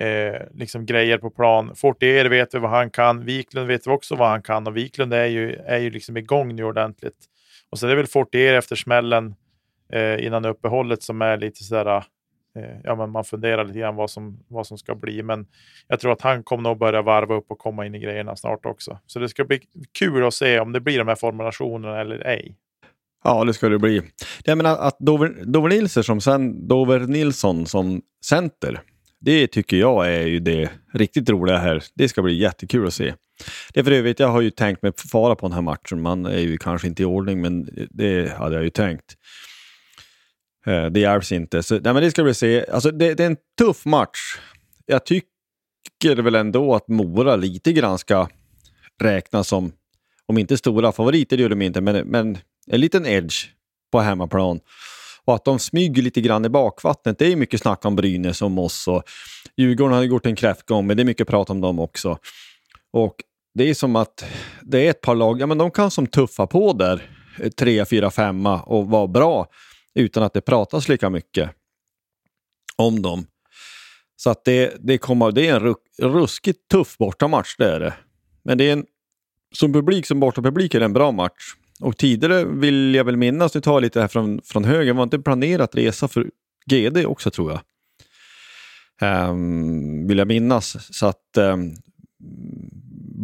[0.00, 1.74] eh, liksom grejer på plan.
[1.76, 3.24] Fortier vet vi vad han kan.
[3.24, 6.56] Wiklund vet vi också vad han kan och Wiklund är ju, är ju liksom igång
[6.56, 7.26] nu ordentligt.
[7.70, 9.34] Och så är det väl Fortier efter smällen
[9.92, 12.04] eh, innan uppehållet som är lite sådär
[12.56, 15.22] Eh, ja, men man funderar lite grann vad som, vad som ska bli.
[15.22, 15.46] Men
[15.88, 18.66] jag tror att han kommer nog börja varva upp och komma in i grejerna snart
[18.66, 18.98] också.
[19.06, 19.60] Så det ska bli
[19.98, 22.56] kul att se om det blir de här formulationerna eller ej.
[23.24, 24.02] Ja, det ska det bli.
[24.44, 28.80] Jag menar att Dover, Dover, Nilsson, som sen, Dover Nilsson som center,
[29.20, 31.82] det tycker jag är ju det riktigt roliga här.
[31.94, 33.14] Det ska bli jättekul att se.
[33.74, 36.02] Det är för övrigt, jag har ju tänkt mig fara på den här matchen.
[36.02, 39.16] Man är ju kanske inte i ordning, men det hade jag ju tänkt.
[40.66, 41.62] Eh, det hjälps inte.
[41.62, 42.66] Så, nej, men det ska vi se.
[42.70, 44.38] Alltså, det, det, är en tuff match.
[44.86, 48.28] Jag tycker väl ändå att Mora lite grann ska
[49.00, 49.72] räknas som,
[50.26, 53.34] om inte stora favoriter, det gör de inte, men, men en liten edge
[53.92, 54.60] på hemmaplan.
[55.24, 57.18] Och att de smyger lite grann i bakvattnet.
[57.18, 59.02] Det är mycket snack om Brynäs och Moss och
[59.56, 62.18] Djurgården har gjort en kräftgång, men det är mycket prat om dem också.
[62.92, 63.14] Och
[63.54, 64.24] det är som att
[64.62, 67.02] det är ett par lag, ja men de kan som tuffa på där,
[67.58, 69.48] 3, 4, 5 och vara bra
[69.94, 71.50] utan att det pratas lika mycket
[72.76, 73.26] om dem.
[74.16, 75.74] Så att det, det, kommer, det är en
[76.12, 77.94] ruskigt tuff bortamatch, det är det.
[78.42, 78.86] Men det är en,
[79.54, 81.54] som publik, som bortapublik är det en bra match.
[81.80, 85.02] Och tidigare vill jag väl minnas, nu tar jag lite här från, från höger, var
[85.02, 86.30] inte planerat resa för
[86.66, 87.60] GD också tror jag.
[89.30, 90.96] Um, vill jag minnas.
[90.96, 91.74] Så att um,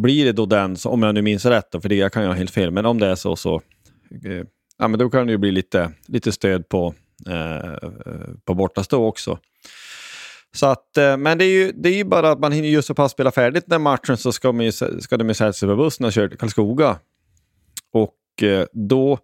[0.01, 2.35] blir det då den, om jag nu minns rätt, för det jag kan jag ha
[2.35, 3.61] helt fel, men om det är så så
[4.25, 4.43] uh,
[4.79, 6.93] ja, men då kan det ju bli lite, lite stöd på,
[7.27, 7.89] eh,
[8.45, 9.39] på bortastå också.
[10.55, 12.81] Så att, eh, men det är, ju, det är ju bara att man hinner ju
[12.81, 15.69] så pass spela färdigt den matchen så ska, man ju, ska de ju sätta sig
[15.69, 16.99] på bussen och köra till Karlskoga.
[17.93, 19.19] Och eh, då,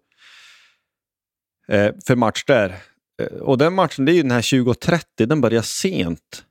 [1.68, 2.76] eh, för match där.
[3.22, 6.44] Eh, och den matchen, det är ju den här 20.30, den börjar sent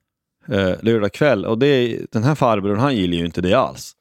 [0.47, 1.45] eh, lördag kväll.
[1.45, 3.95] Och det är, den här farbrorn, han gillar ju inte det alls.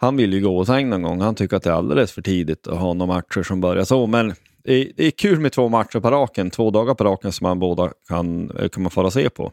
[0.00, 1.20] Han vill ju gå och säng någon gång.
[1.20, 4.06] Han tycker att det är alldeles för tidigt att ha några matcher som börjar så.
[4.06, 4.34] Men
[4.64, 7.92] det är, kul med två matcher på raken, två dagar på raken som man båda
[8.08, 9.52] kan, eh, kan man få se på.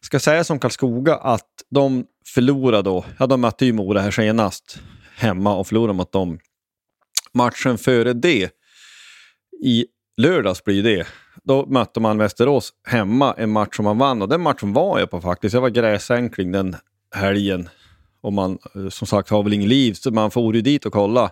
[0.00, 4.80] Ska säga som Karlskoga att de förlorade då, ja de mötte ju Mora här senast
[5.16, 6.38] hemma och förlorade mot dem.
[7.32, 8.50] Matchen före det,
[9.64, 9.86] i
[10.16, 11.06] lördags blir det,
[11.44, 15.10] då mötte man Västerås hemma, en match som man vann och den matchen var jag
[15.10, 15.54] på faktiskt.
[15.54, 16.76] Jag var gräsänkling den
[17.14, 17.68] helgen
[18.20, 18.58] och man
[18.90, 21.30] som sagt har väl inget liv, så man får ju dit och kolla.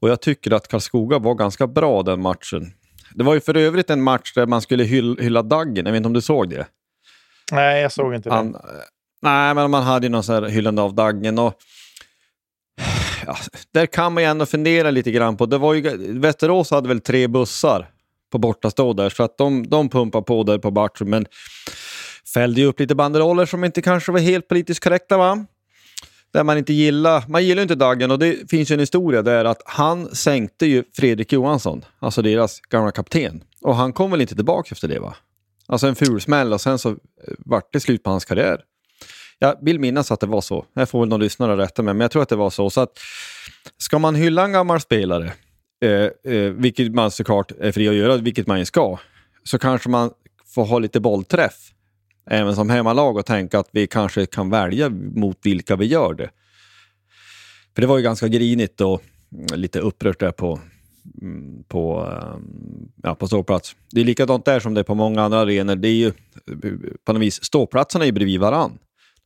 [0.00, 2.72] Och jag tycker att Karlskoga var ganska bra den matchen.
[3.14, 5.96] Det var ju för övrigt en match där man skulle hyll, hylla Daggen, jag vet
[5.96, 6.66] inte om du såg det?
[7.52, 8.34] Nej, jag såg inte det.
[8.34, 8.56] Han,
[9.22, 11.38] nej, men man hade ju någon sån här hyllande av Daggen.
[11.38, 11.54] Och,
[13.26, 13.36] ja,
[13.72, 17.00] där kan man ju ändå fundera lite grann på, det var ju, Västerås hade väl
[17.00, 17.90] tre bussar
[18.32, 21.26] på bortastå där, så att de, de pumpar på där på matchen, men
[22.34, 25.46] fällde ju upp lite banderoller som inte kanske var helt politiskt korrekta va?
[26.32, 29.44] Där man inte gillar, man gillar inte Dagen och det finns ju en historia där
[29.44, 33.44] att han sänkte ju Fredrik Johansson, alltså deras gamla kapten.
[33.60, 35.14] Och han kom väl inte tillbaka efter det va?
[35.66, 36.96] Alltså en fulsmäll och sen så eh,
[37.38, 38.60] vart det slut på hans karriär.
[39.38, 40.64] Jag vill minnas att det var så.
[40.74, 42.70] Jag får väl någon lyssnare rätta mig, men jag tror att det var så.
[42.70, 42.98] Så att
[43.78, 45.32] ska man hylla en gammal spelare,
[45.82, 48.98] eh, eh, vilket man såklart är fri att göra, vilket man ju ska,
[49.44, 50.10] så kanske man
[50.54, 51.72] får ha lite bollträff
[52.26, 56.30] även som hemmalag och tänka att vi kanske kan välja mot vilka vi gör det.
[57.74, 59.02] För det var ju ganska grinigt och
[59.54, 60.60] lite upprört där på,
[61.22, 63.76] mm, på, ehm, ja, på ståplats.
[63.90, 65.76] Det är likadant där som det är på många andra arenor.
[65.76, 66.12] Det är ju, eh,
[67.04, 68.78] på något vis, ståplatserna är ju bredvid varann.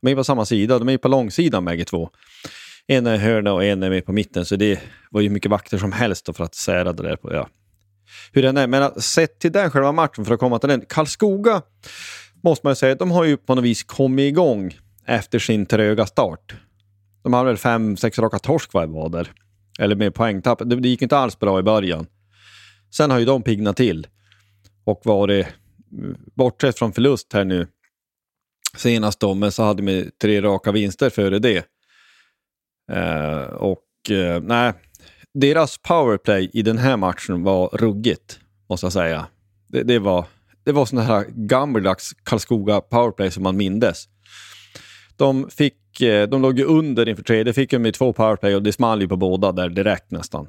[0.03, 2.11] De är på samma sida, de är på långsidan bägge två.
[2.87, 4.81] En är i hörna och en är med på mitten, så det
[5.11, 7.17] var ju mycket vakter som helst för att sära det där.
[7.17, 7.49] På, ja.
[8.33, 10.85] Hur den är, men eh, sett till den själva matchen, för att komma till den.
[10.89, 11.63] Karlskoga,
[12.43, 16.07] måste man ju säga, de har ju på något vis kommit igång efter sin tröga
[16.07, 16.55] start.
[17.23, 19.33] De hade väl fem, sex raka torsk vad det var där.
[19.79, 20.59] Eller med poängtapp.
[20.59, 22.07] Det, det gick inte alls bra i början.
[22.97, 24.07] Sen har ju de piggnat till
[24.85, 25.47] och varit,
[26.35, 27.67] bortsett från förlust här nu
[28.77, 31.67] senast då, men så hade de tre raka vinster före det.
[32.93, 34.73] Eh, och eh, nej,
[35.35, 39.27] deras powerplay i den här matchen var ruggigt, måste jag säga.
[39.69, 40.27] Det, det var,
[40.67, 44.05] det var sån här gammaldags Karlskoga powerplay som man mindes.
[45.17, 48.63] De, fick, eh, de låg ju under inför tredje, fick de med två powerplay och
[48.63, 50.49] det small ju på båda där direkt nästan.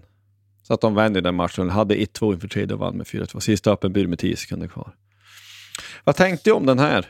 [0.63, 3.39] Så att de vände den matchen, hade 1-2 inför tredje och vann med 4-2.
[3.39, 4.91] Sista öppen bur med 10 sekunder kvar.
[6.03, 7.05] Vad tänkte du om den här?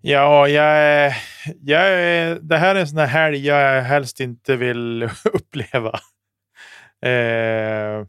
[0.00, 1.12] Ja, jag,
[1.60, 1.82] jag,
[2.42, 6.00] det här är en sån här helg jag helst inte vill uppleva.
[7.02, 8.06] Eh,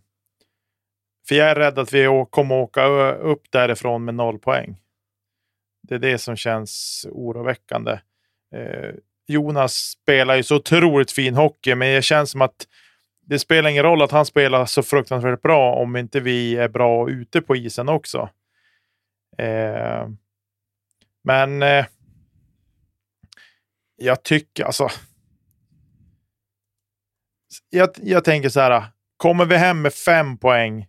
[1.28, 4.78] för jag är rädd att vi kommer åka upp därifrån med noll poäng.
[5.88, 8.00] Det är det som känns oroväckande.
[8.56, 8.92] Eh,
[9.28, 12.68] Jonas spelar ju så otroligt fin hockey, men det känns som att
[13.22, 17.10] det spelar ingen roll att han spelar så fruktansvärt bra om inte vi är bra
[17.10, 18.30] ute på isen också.
[19.38, 20.10] Eh,
[21.24, 21.86] men eh,
[23.96, 24.90] jag tycker alltså.
[27.70, 28.84] Jag, jag tänker så här.
[29.18, 30.88] Kommer vi hem med fem poäng.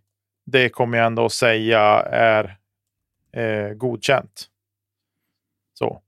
[0.49, 1.79] Det kommer jag ändå att säga
[2.11, 2.57] är
[3.31, 4.45] eh, godkänt.
[5.73, 6.01] Så.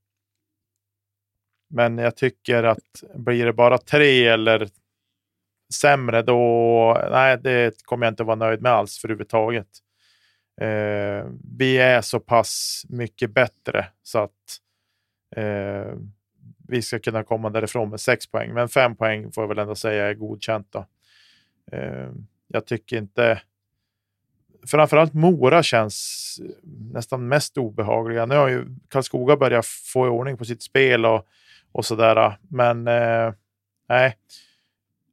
[1.69, 4.69] Men jag tycker att blir det bara tre eller
[5.73, 9.67] sämre, då nej, det kommer jag inte vara nöjd med alls för överhuvudtaget.
[10.61, 11.25] Eh,
[11.57, 14.59] vi är så pass mycket bättre så att
[15.35, 15.93] eh,
[16.67, 18.53] vi ska kunna komma därifrån med sex poäng.
[18.53, 20.67] Men fem poäng får jag väl ändå säga är godkänt.
[20.71, 20.85] Då.
[21.71, 22.09] Eh,
[22.47, 23.41] jag tycker inte...
[24.67, 26.39] Framförallt Mora känns
[26.93, 28.25] nästan mest obehagliga.
[28.25, 31.25] Nu har ju Karlskoga börjat få i ordning på sitt spel och,
[31.71, 32.37] och sådär.
[32.49, 33.33] Men eh,
[33.89, 34.15] nej,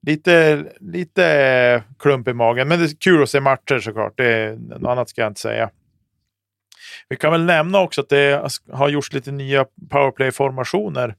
[0.07, 2.69] lite, lite klump i magen.
[2.69, 4.17] Men det är kul att se matcher såklart.
[4.17, 5.71] Det, något annat ska jag inte säga.
[7.09, 11.15] Vi kan väl nämna också att det har gjorts lite nya powerplay-formationer.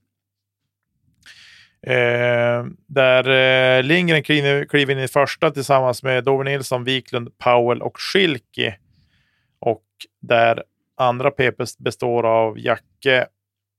[1.88, 7.82] Eh, där eh, Lindgren kliver, kliver in i första tillsammans med Dover Nilsson, Wiklund, Powell
[7.82, 8.76] och Schilki.
[9.60, 9.86] Och
[10.20, 10.64] där
[10.96, 13.28] andra PP består av Jacke,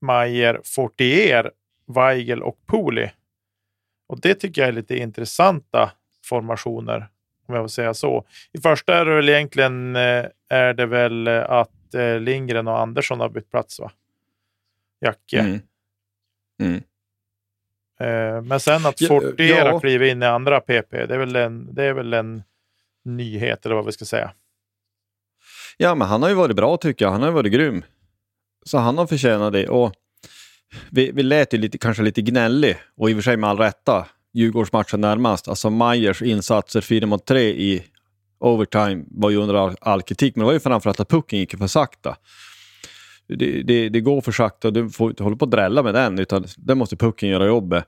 [0.01, 1.51] Mayer, Fortier,
[1.87, 3.11] Weigel och Poli.
[4.07, 5.93] Och det tycker jag är lite intressanta
[6.25, 7.09] formationer,
[7.47, 8.25] om jag får säga så.
[8.53, 12.81] I första är det väl egentligen eh, är det väl eh, att eh, Lindgren och
[12.81, 13.91] Andersson har bytt plats, va?
[15.01, 15.41] Jacke.
[15.41, 15.61] Mm.
[16.63, 16.83] Mm.
[18.01, 19.81] Eh, men sen att Fortiera ja.
[19.81, 22.43] kliver in i andra PP, det är, väl en, det är väl en
[23.05, 24.31] nyhet eller vad vi ska säga.
[25.77, 27.13] Ja, men han har ju varit bra tycker jag.
[27.13, 27.85] Han har varit grym.
[28.65, 29.69] Så han har förtjänat det.
[29.69, 29.93] Och
[30.91, 33.59] vi, vi lät ju lite, kanske lite gnällig och i och för sig med all
[33.59, 34.07] rätta.
[34.33, 35.49] Djurgårdsmatchen närmast.
[35.49, 37.85] Alltså Majers insatser 4 mot 3 i
[38.39, 41.59] overtime var ju under all, all kritik, men det var ju framförallt att pucken gick
[41.59, 42.17] för sakta.
[43.29, 45.95] Det, det, det, går för sakta och du får inte hålla på att drälla med
[45.95, 47.85] den, utan den måste pucken göra jobbet.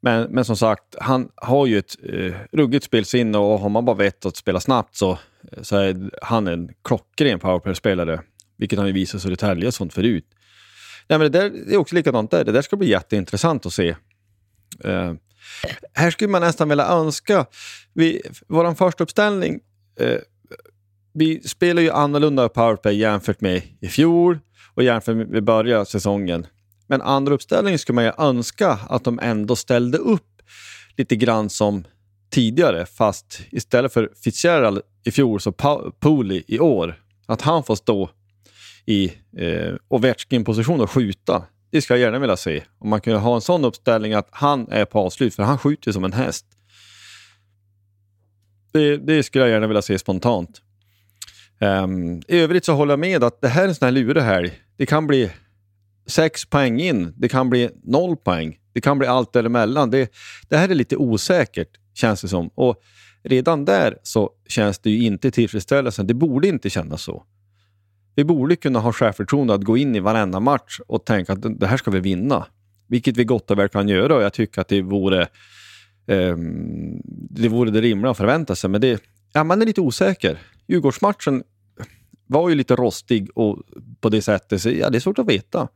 [0.00, 3.96] Men, men som sagt, han har ju ett eh, ruggigt spelsinne och har man bara
[3.96, 5.10] vett att spela snabbt så,
[5.52, 8.20] eh, så är han en klockren powerplay-spelare.
[8.58, 10.26] Vilket han ju visat Södertälje och sånt förut.
[11.08, 12.44] Nej, men det, där, det är också likadant där.
[12.44, 13.96] Det där ska bli jätteintressant att se.
[14.84, 15.14] Eh,
[15.94, 17.46] här skulle man nästan vilja önska...
[17.92, 19.60] Vi, vår första uppställning
[20.00, 20.18] eh,
[21.18, 24.38] vi spelar ju annorlunda powerplay jämfört med i fjol
[24.74, 26.46] och jämfört med början av säsongen.
[26.86, 30.42] Men andra uppställningen skulle man ju önska att de ändå ställde upp
[30.96, 31.84] lite grann som
[32.30, 35.52] tidigare, fast istället för Fitzgerald i fjol så
[36.00, 37.02] Pooley i år.
[37.26, 38.10] Att han får stå
[38.86, 41.44] i eh, Ovechkin-position och skjuta.
[41.70, 42.62] Det ska jag gärna vilja se.
[42.78, 45.92] Om man kunde ha en sån uppställning att han är på avslut, för han skjuter
[45.92, 46.46] som en häst.
[48.72, 50.62] Det, det skulle jag gärna vilja se spontant.
[51.60, 54.22] Um, I övrigt så håller jag med att det här är en sån här lurig
[54.22, 54.52] helg.
[54.76, 55.30] Det kan bli
[56.06, 59.90] sex poäng in, det kan bli noll poäng, det kan bli allt däremellan.
[59.90, 60.12] Det,
[60.48, 62.50] det här är lite osäkert, känns det som.
[62.54, 62.76] Och
[63.22, 66.02] redan där så känns det ju inte tillfredsställande.
[66.02, 67.24] Det borde inte kännas så.
[68.14, 71.66] Vi borde kunna ha självförtroende att gå in i varenda match och tänka att det
[71.66, 72.46] här ska vi vinna.
[72.88, 75.22] Vilket vi gott och väl kan göra och jag tycker att det vore
[76.06, 76.36] eh,
[77.30, 78.70] det, vore det rimliga att förvänta sig.
[78.70, 79.02] Men det,
[79.32, 80.38] ja, man är lite osäker.
[80.68, 81.42] Djurgårdsmatchen
[82.26, 83.62] var ju lite rostig och
[84.00, 85.68] på det sättet, så ja, det är svårt att veta.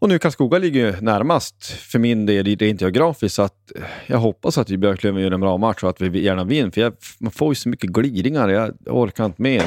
[0.00, 4.18] Och nu Karlskoga ligger ju närmast för min del rent geografiskt så att eh, jag
[4.18, 6.70] hoppas att vi Björklöven gör en bra match och att vi gärna vinner.
[6.70, 8.48] För jag, man får ju så mycket glidningar.
[8.48, 9.62] Jag orkar inte med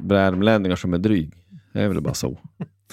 [0.00, 1.32] värmlänningar som är dryg.
[1.72, 2.38] Det är väl bara så.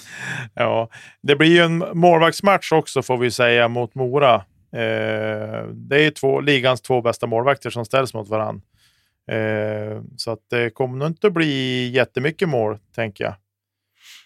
[0.54, 0.90] ja,
[1.22, 4.34] det blir ju en målvaktsmatch också får vi säga mot Mora.
[4.72, 8.62] Eh, det är ju två, ligans två bästa målvakter som ställs mot varandra.
[9.28, 13.34] Eh, så att det kommer nog inte att bli jättemycket mål, tänker jag.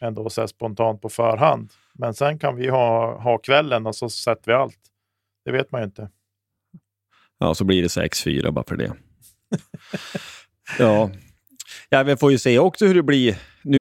[0.01, 1.73] Ändå så spontant på förhand.
[1.95, 4.79] Men sen kan vi ha, ha kvällen och så sätter vi allt.
[5.45, 6.11] Det vet man ju inte.
[7.39, 8.93] Ja, så blir det 6-4 bara för det.
[10.79, 11.11] ja.
[11.89, 13.77] ja, vi får ju se också hur det blir nu.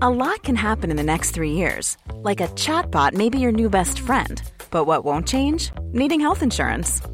[0.00, 1.96] A lot can happen in the next three years.
[2.24, 4.42] Like a chatbot may be your new best friend.
[4.70, 5.72] But what won't change?
[5.92, 7.13] Needing health insurance.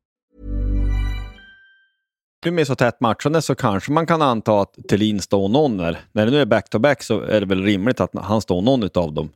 [2.45, 5.99] Nu med så tätt matchande så kanske man kan anta att Thelin står någon där.
[6.11, 9.13] när det nu är back-to-back så är det väl rimligt att han står någon av
[9.13, 9.29] dem.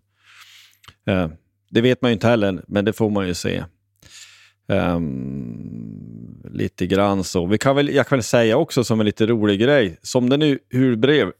[1.07, 1.27] Eh,
[1.69, 3.63] det vet man ju inte heller, men det får man ju se.
[4.67, 7.45] Um, lite grann så.
[7.45, 10.37] Vi kan väl, jag kan väl säga också som en lite rolig grej, som det
[10.37, 11.31] nu hur brev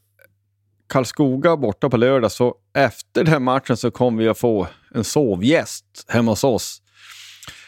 [0.88, 5.86] Karlskoga borta på lördag, så efter den matchen så kommer vi att få en sovgäst
[6.08, 6.82] hemma hos oss.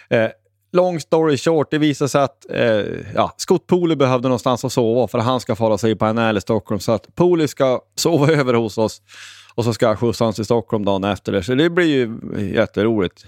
[0.09, 0.29] Eh,
[0.71, 5.07] long story short, det visade sig att eh, ja, Scott Pooley behövde någonstans att sova
[5.07, 6.79] för han ska fara sig på NL i Stockholm.
[6.79, 9.01] Så att Pooley ska sova över hos oss
[9.55, 11.31] och så ska jag skjutsa honom till Stockholm dagen efter.
[11.31, 11.43] Det.
[11.43, 12.19] Så det blir ju
[12.53, 13.25] jätteroligt.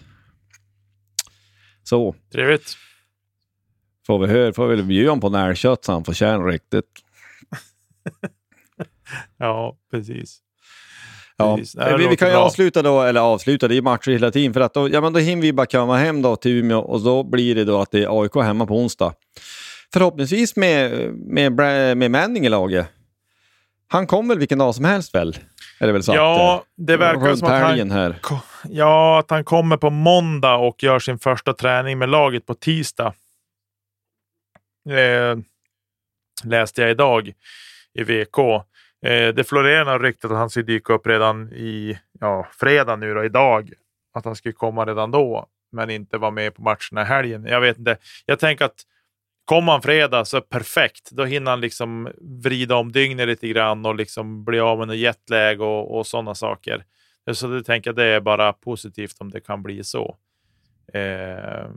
[1.84, 2.16] Så.
[2.32, 2.78] Trevligt.
[4.08, 6.86] Får vi höra, får vi bjuda honom på närkött så han får känna riktigt.
[9.38, 10.42] ja, precis.
[11.40, 11.56] Ja.
[11.56, 12.44] vi, vi, kan ju bra.
[12.44, 15.20] avsluta då, eller avsluta, det är matcher hela tiden, för att då, ja, men då
[15.20, 18.04] hinner vi bara komma hem då till Umeå och då blir det då att det
[18.04, 19.14] är AIK hemma på onsdag.
[19.94, 21.52] Förhoppningsvis med, med,
[21.98, 22.88] med Manning i laget.
[23.88, 25.38] Han kommer väl vilken dag som helst väl?
[25.80, 26.16] Är det väl sagt?
[26.16, 28.16] Ja, det verkar som att han, här.
[28.70, 33.14] ja, att han kommer på måndag och gör sin första träning med laget på tisdag.
[34.90, 35.38] Eh,
[36.44, 37.34] läste jag idag
[37.94, 38.38] i VK.
[39.06, 43.14] Eh, det florerar några ryktet att han ska dyka upp redan i ja, fredag nu
[43.14, 43.74] då, idag.
[44.14, 47.46] Att han skulle komma redan då, men inte vara med på matcherna i helgen.
[47.46, 47.98] Jag vet inte.
[48.26, 48.84] Jag tänker att
[49.46, 51.12] kommer han fredag så perfekt.
[51.12, 54.98] Då hinner han liksom vrida om dygnet lite grann och liksom bli av med något
[54.98, 56.84] jetlag och, och sådana saker.
[57.34, 60.18] Så det tänker jag det är bara positivt om det kan bli så.
[60.94, 61.70] Eh,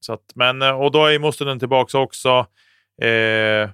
[0.00, 2.46] så att, men, och då är Mustonen tillbaka också.
[3.02, 3.70] Eh,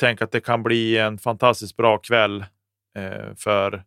[0.00, 2.44] tänk att det kan bli en fantastiskt bra kväll
[2.96, 3.84] eh, för,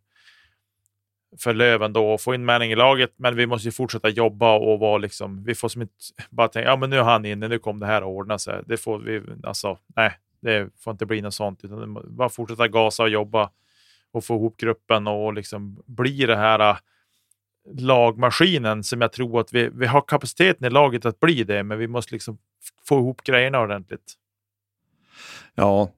[1.38, 3.12] för Löven då och få in Manning i laget.
[3.16, 5.94] Men vi måste fortsätta jobba och vara liksom, vi får som inte
[6.30, 8.62] bara tänka, ja men nu är han inne, nu kommer det här att ordna sig.
[8.66, 13.02] Det får vi, alltså, nej, det får inte bli något sånt, utan bara fortsätta gasa
[13.02, 13.50] och jobba
[14.12, 16.76] och få ihop gruppen och liksom bli det här äh,
[17.78, 21.78] lagmaskinen som jag tror att vi, vi har kapaciteten i laget att bli det, men
[21.78, 22.38] vi måste liksom
[22.88, 24.14] få ihop grejerna ordentligt.
[25.54, 25.90] Ja,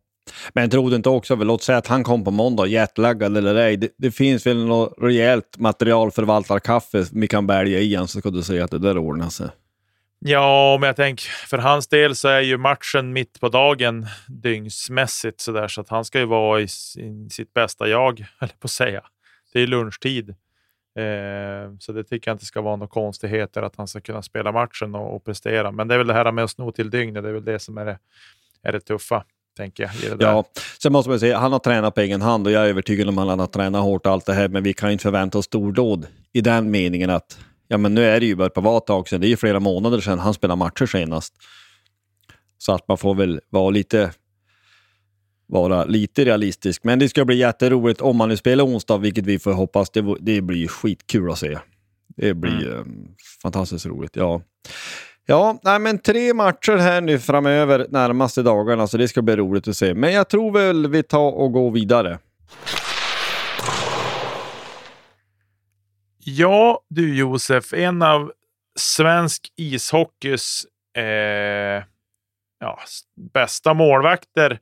[0.53, 3.77] men tror du inte också, låt säga att han kom på måndag, jetlaggad eller ej,
[3.77, 8.65] det, det, finns väl något rejält materialförvaltarkaffe vi kan bälga i så ska du säga
[8.65, 9.49] att det där ordnar sig.
[10.19, 15.41] Ja, men jag tänker för hans del så är ju matchen mitt på dagen dygnsmässigt
[15.41, 16.65] så där så att han ska ju vara i,
[16.97, 19.03] i sitt bästa jag, eller på att säga.
[19.53, 20.31] Det är lunchtid.
[20.99, 24.53] Eh, så det tycker jag inte ska vara några konstigheter att han ska kunna spela
[24.53, 25.71] matchen och, och prestera.
[25.71, 27.59] Men det är väl det här med att sno till dygnet, det är väl det
[27.59, 27.99] som är det,
[28.63, 29.25] är det tuffa
[29.57, 30.23] tänker jag.
[30.23, 30.45] ja,
[30.83, 33.19] sen måste man säga, han har tränat på egen hand och jag är övertygad om
[33.19, 36.07] att han har tränat hårt allt det här, men vi kan inte förvänta oss stordåd
[36.33, 37.39] i den meningen att
[37.69, 39.61] ja men nu är det ju bara på ett tag sedan, det är ju flera
[39.61, 41.35] månader sedan han spelade matcher senast.
[42.59, 44.13] Så att man får väl vara lite,
[45.47, 46.85] vara lite realistisk.
[46.85, 49.91] Men det ska bli jätteroligt om man nu spelar onsdag, vilket vi får hoppas.
[49.91, 51.59] Det, det blir skitkul att se.
[52.17, 53.09] Det blir mm.
[53.43, 54.17] fantastiskt roligt.
[54.17, 54.43] Ja.
[55.29, 59.69] Ja, nej, men tre matcher här nu framöver närmaste dagarna, så det ska bli roligt
[59.69, 59.95] att se.
[59.95, 62.19] Men jag tror väl vi tar och går vidare.
[66.25, 68.33] Ja, du Josef, en av
[68.79, 70.67] svensk ishockeys
[70.97, 71.85] eh,
[72.61, 72.79] ja,
[73.35, 74.59] bästa målvakter,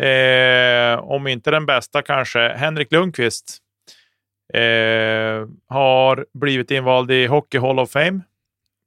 [0.00, 3.58] eh, om inte den bästa kanske, Henrik Lundqvist,
[4.54, 8.20] eh, har blivit invald i Hockey Hall of Fame.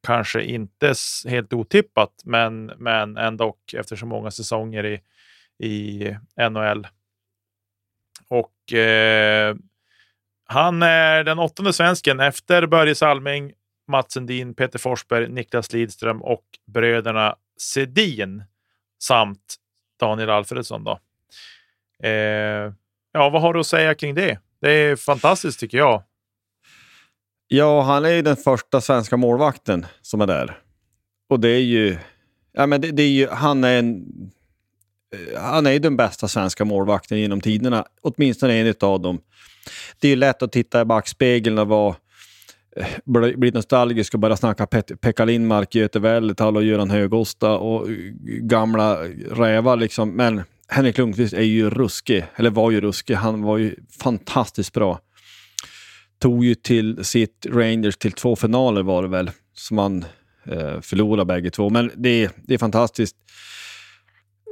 [0.03, 0.93] Kanske inte
[1.27, 5.01] helt otippat, men, men ändå efter så många säsonger i,
[5.67, 6.15] i
[6.49, 6.87] NHL.
[8.27, 9.55] Och eh,
[10.45, 13.53] han är den åttonde svensken efter Börje Salming,
[13.87, 18.43] Mats Sundin, Peter Forsberg, Niklas Lidström och bröderna Sedin
[18.99, 19.55] samt
[19.99, 20.83] Daniel Alfredsson.
[20.83, 20.99] Då.
[22.03, 22.73] Eh,
[23.11, 24.39] ja, vad har du att säga kring det?
[24.61, 26.03] Det är fantastiskt tycker jag.
[27.51, 30.57] Ja, han är ju den första svenska målvakten som är där.
[31.29, 31.97] Och det är ju...
[32.53, 34.05] Ja, men det, det är ju han är en...
[35.13, 37.85] Eh, han är ju den bästa svenska målvakten genom tiderna.
[38.01, 39.21] Åtminstone en av dem.
[39.99, 41.95] Det är ju lätt att titta i backspegeln och vara
[42.75, 42.87] eh,
[43.35, 47.87] bli nostalgisk och börja snacka Pet Pekka Lindmark, Göte Välletal och Göran Högosta och
[48.41, 50.09] gamla rävar liksom.
[50.09, 53.13] Men Henrik Lundqvist är ju ruskig, eller var ju ruskig.
[53.13, 54.99] Han var ju fantastiskt bra.
[56.19, 60.05] Tog ju till sitt Rangers till två finaler var det väl, som han
[60.45, 61.69] eh, förlorade bägge två.
[61.69, 63.15] Men det, det är fantastiskt.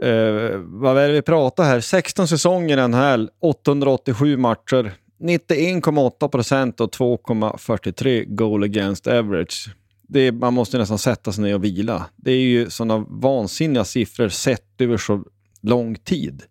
[0.04, 1.80] Eh, vad är det vi pratar här?
[1.80, 9.70] 16 säsonger i NHL, 887 matcher, 91,8 procent och 2,43 goal against average.
[10.08, 12.06] Det är, man måste nästan sätta sig ner och vila.
[12.16, 15.24] Det är ju sådana vansinniga siffror sett över så
[15.62, 16.44] lång tid.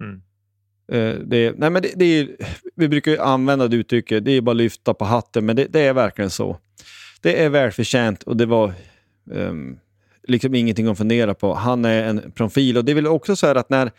[0.00, 0.22] Mm.
[0.92, 2.28] Eh, det, nej men det, det är,
[2.74, 5.64] vi brukar ju använda det uttrycket, det är bara att lyfta på hatten, men det,
[5.64, 6.58] det är verkligen så.
[7.20, 8.72] Det är välförtjänt och det var
[9.30, 9.78] um,
[10.22, 11.54] liksom ingenting att fundera på.
[11.54, 13.90] Han är en profil och det är väl också så här att när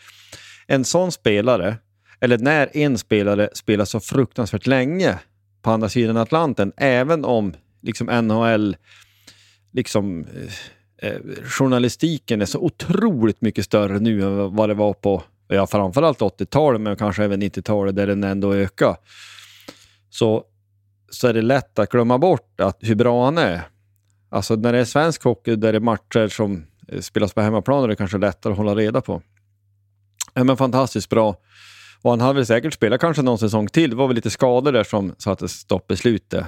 [0.67, 1.75] en sån spelare
[2.19, 5.19] eller när en spelare spelar så fruktansvärt länge
[5.61, 8.75] på andra sidan Atlanten, även om liksom NHL
[9.71, 10.25] liksom,
[10.97, 15.23] eh, eh, journalistiken är så otroligt mycket större nu än vad det var på
[15.55, 18.97] ja, framförallt 80-talet, men kanske även 90-talet där den ändå ökar.
[20.09, 20.43] Så,
[21.09, 23.61] så är det lätt att glömma bort att, hur bra han är.
[24.29, 27.83] Alltså när det är svensk hockey, där det är matcher som eh, spelas på hemmaplan,
[27.83, 29.21] är det kanske lättare att hålla reda på.
[30.33, 31.35] Ja, men fantastiskt bra.
[32.01, 33.89] Och han hade väl säkert spelat kanske någon säsong till.
[33.89, 36.45] Det var väl lite skador där som satte stopp i slutet.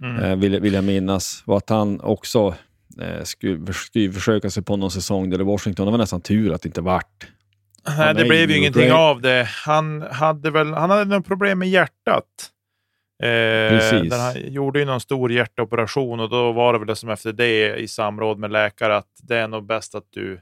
[0.00, 0.24] Mm.
[0.24, 1.42] Eh, vill, vill jag minnas.
[1.46, 2.54] Och att han också
[3.00, 5.86] eh, skulle, skulle försöka sig på någon säsong där i Washington.
[5.86, 7.26] Det var nästan tur att det inte vart.
[7.98, 9.48] Nej, det blev ju ingenting av det.
[9.64, 12.24] Han hade väl han hade något problem med hjärtat.
[13.22, 17.76] Eh, han gjorde ju någon stor hjärtoperation och då var det väl som efter det
[17.76, 20.40] i samråd med läkare att det är nog bäst att du...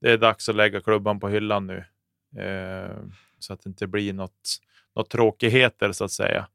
[0.00, 1.84] Det är dags att lägga klubban på hyllan nu.
[2.42, 2.90] Eh,
[3.38, 4.58] så att det inte blir något,
[4.96, 6.46] något tråkigheter så att säga.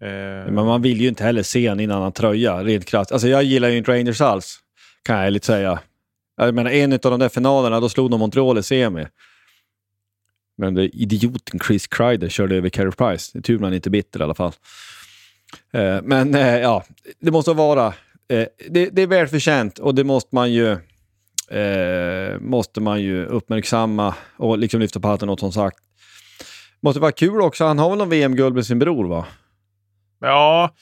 [0.00, 0.08] Eh,
[0.52, 3.12] Men man vill ju inte heller se en i en annan tröja, rent krasst.
[3.12, 4.58] Alltså jag gillar ju inte Rangers alls,
[5.02, 5.78] kan jag ärligt säga.
[6.36, 9.06] Jag menar, en av de där finalerna, då slog de Montreal i semi.
[10.56, 13.30] Men det idioten Chris Kreider körde över Carey Price.
[13.32, 14.52] Det är tur man inte är bitter i alla fall.
[15.72, 16.32] Eh, men
[16.62, 16.84] ja,
[17.20, 17.94] det måste vara...
[18.68, 20.76] det, det är välförtjänt och det måste man ju
[21.52, 25.78] eh, måste man ju uppmärksamma och liksom lyfta på hatten åt som sagt.
[26.80, 27.64] Måste vara kul också.
[27.64, 29.26] Han har väl någon VM-guld med sin bror va?
[30.20, 30.74] Ja,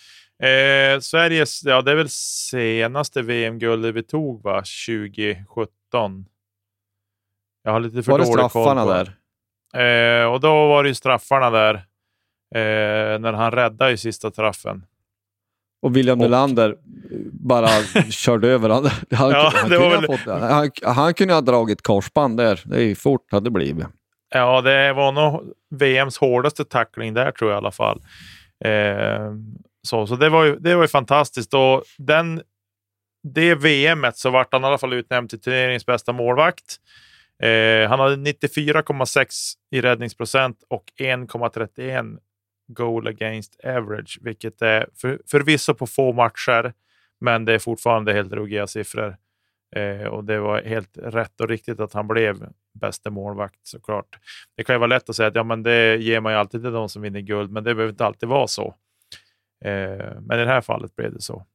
[0.42, 4.62] eh, Sveriges, ja det är väl senaste VM-guldet vi tog va?
[4.86, 6.26] 2017.
[7.62, 9.16] Jag har lite för var det straffarna där?
[9.74, 11.74] Eh, och då var det ju straffarna där.
[12.54, 14.84] Eh, när han räddade i sista straffen.
[15.82, 16.76] Och William och, Nylander
[17.32, 17.68] bara
[18.10, 18.90] körde över honom.
[19.10, 20.06] Han, ja, han, kunde väl...
[20.06, 22.60] fått, han, han, kunde ha dragit korsband där.
[22.64, 23.86] Det är fort hade det blivit.
[24.34, 28.00] Ja, det var nog VMs hårdaste tackling där tror jag i alla fall.
[28.64, 29.34] Eh,
[29.82, 31.54] så så det, var ju, det var ju fantastiskt.
[31.54, 32.42] Och den,
[33.22, 36.76] det VMet så vart han i alla fall utnämnd till turneringens bästa målvakt.
[37.42, 39.26] Eh, han hade 94,6
[39.70, 42.18] i räddningsprocent och 1,31
[42.68, 46.72] goal against average, vilket är för, förvisso på få matcher,
[47.20, 49.16] men det är fortfarande helt ruggiga siffror.
[49.76, 52.48] Eh, och det var helt rätt och riktigt att han blev
[52.80, 54.18] bästa målvakt såklart.
[54.56, 56.62] Det kan ju vara lätt att säga att ja, men det ger man ju alltid
[56.62, 58.74] till de som vinner guld, men det behöver inte alltid vara så.
[59.64, 61.46] Eh, men i det här fallet blev det så.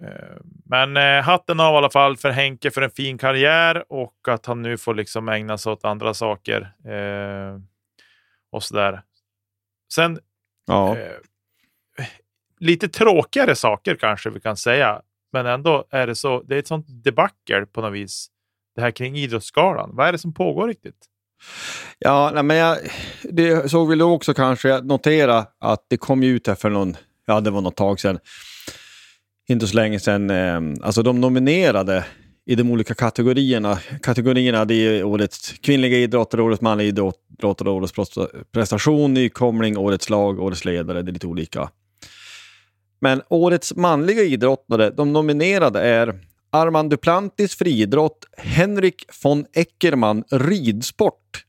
[0.00, 0.36] Eh,
[0.66, 4.46] men eh, hatten av i alla fall för Henke för en fin karriär och att
[4.46, 6.60] han nu får liksom ägna sig åt andra saker.
[6.88, 7.58] Eh,
[8.52, 9.02] och sådär.
[9.94, 10.18] Sen
[10.66, 10.96] Ja.
[12.60, 15.02] lite tråkigare saker kanske vi kan säga.
[15.32, 16.42] Men ändå är det så.
[16.42, 18.26] Det är ett sånt debacle på något vis.
[18.74, 19.90] Det här kring Idrottsgalan.
[19.92, 21.06] Vad är det som pågår riktigt?
[21.98, 22.78] Ja, nej, men jag
[23.22, 27.50] det såg väl också kanske, notera att det kom ut här för någon, ja det
[27.50, 28.18] var något tag sedan,
[29.48, 32.04] inte så länge sedan, eh, alltså de nominerade
[32.46, 33.78] i de olika kategorierna.
[34.02, 37.92] Kategorierna det är årets kvinnliga idrottare, årets manliga idrottare, årets
[38.52, 41.70] prestation, nykomling, årets lag, årets ledare, det är lite olika.
[43.00, 46.20] Men årets manliga idrottare, de nominerade är
[46.50, 51.44] Armand Duplantis friidrott, Henrik von Eckermann ridsport,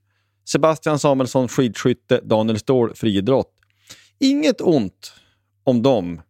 [0.46, 3.52] Sebastian Samuelsson skidskytte, Daniel Ståhl friidrott.
[4.20, 5.14] Inget ont
[5.64, 6.22] om dem.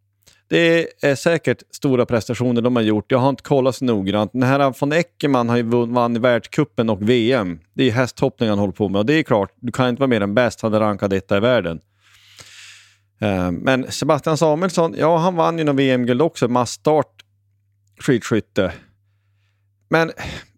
[0.48, 3.12] Det är säkert stora prestationer de har gjort.
[3.12, 4.32] Jag har inte kollat så noggrant.
[4.32, 7.60] Den här von Eckermann har ju vunnit vann världscupen och VM.
[7.74, 10.08] Det är hästhoppning han håller på med och det är klart, du kan inte vara
[10.08, 10.60] mer än bäst.
[10.60, 11.80] Han är rankad etta i världen.
[13.20, 17.24] Eh, men Sebastian Samuelsson, ja han vann ju någon VM-guld också, massstart
[17.98, 18.72] skidskytte.
[19.88, 20.12] Men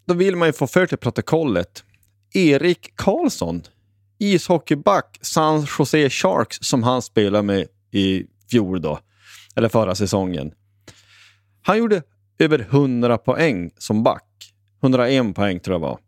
[0.06, 1.84] då vill man ju få för till protokollet.
[2.34, 3.62] Erik Karlsson,
[4.18, 8.98] ishockeyback, San Jose Sharks som han spelade med i fjol då,
[9.56, 10.52] eller förra säsongen.
[11.62, 12.02] Han gjorde
[12.38, 14.54] över 100 poäng som back.
[14.82, 15.98] 101 poäng tror jag var.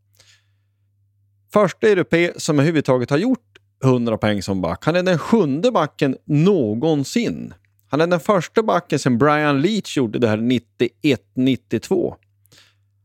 [1.53, 4.85] Första europe som överhuvudtaget har gjort 100 poäng som back.
[4.85, 7.55] Han är den sjunde backen någonsin.
[7.89, 10.39] Han är den första backen sedan Brian Leach gjorde det här
[11.37, 12.15] 91-92.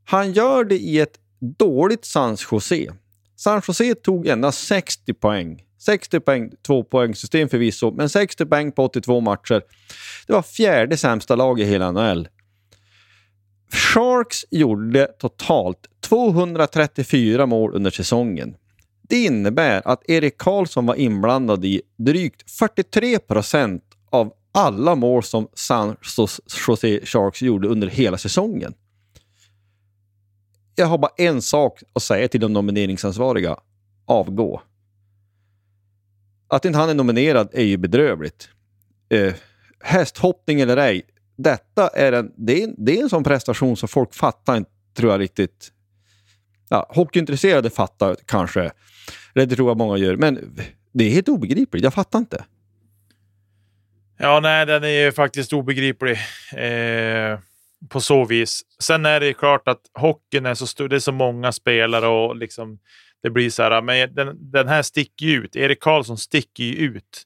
[0.06, 2.88] Han gör det i ett dåligt San Jose.
[3.36, 5.64] San Jose tog endast 60 poäng.
[5.86, 9.62] 60 poäng, två poängsystem förvisso, men 60 poäng på 82 matcher.
[10.28, 12.28] Det var fjärde sämsta lag i hela NHL.
[13.72, 18.56] Sharks gjorde totalt 234 mål under säsongen.
[19.10, 25.48] Det innebär att Erik Karlsson var inblandad i drygt 43 procent av alla mål som
[25.54, 25.96] San
[26.68, 28.74] Jose Sharks gjorde under hela säsongen.
[30.76, 33.58] Jag har bara en sak att säga till de nomineringsansvariga.
[34.06, 34.62] Avgå.
[36.48, 38.50] Att inte han är nominerad är ju bedrövligt.
[39.10, 39.34] Eh,
[39.80, 41.02] hästhoppning eller ej,
[41.38, 45.12] detta är en, det är, det är en sån prestation som folk fattar inte, tror
[45.12, 45.72] jag riktigt.
[46.70, 48.72] Ja, hockeyintresserade fattar kanske.
[49.34, 50.60] Det tror jag många gör, men
[50.94, 51.84] det är helt obegripligt.
[51.84, 52.46] Jag fattar inte.
[54.18, 56.18] Ja, nej, den är ju faktiskt obegriplig
[56.56, 57.40] eh,
[57.90, 58.62] på så vis.
[58.80, 60.90] Sen är det ju klart att hockeyn är så stor.
[60.90, 62.80] Det är så många spelare och liksom
[63.26, 63.72] det blir så här.
[63.72, 65.56] Ah, men den, den här sticker ju ut.
[65.56, 67.24] Erik Karlsson sticker ju ut.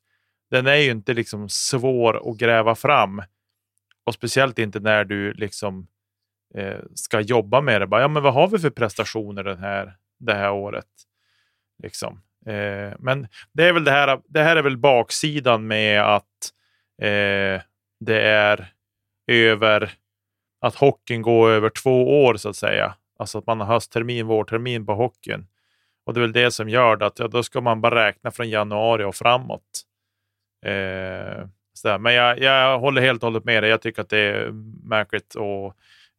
[0.51, 3.21] Den är ju inte liksom svår att gräva fram
[4.03, 5.87] och speciellt inte när du liksom
[6.55, 7.87] eh, ska jobba med det.
[7.87, 10.87] Bara, ja, men vad har vi för prestationer den här, det här året?
[11.83, 12.21] Liksom.
[12.45, 14.21] Eh, men det är väl det här.
[14.25, 16.53] Det här är väl baksidan med att
[17.01, 17.61] Eh,
[17.99, 18.73] det är
[19.27, 19.91] över
[20.61, 22.95] att hockeyn går över två år så att säga.
[23.19, 25.47] Alltså att man har hösttermin, vårtermin på hockeyn.
[26.09, 28.31] Och det är väl det som gör det att ja, då ska man bara räkna
[28.31, 29.81] från januari och framåt.
[30.65, 33.69] Eh, så Men jag, jag håller helt och hållet med dig.
[33.69, 34.51] Jag tycker att det är
[34.83, 35.35] märkligt.
[35.35, 35.75] Och,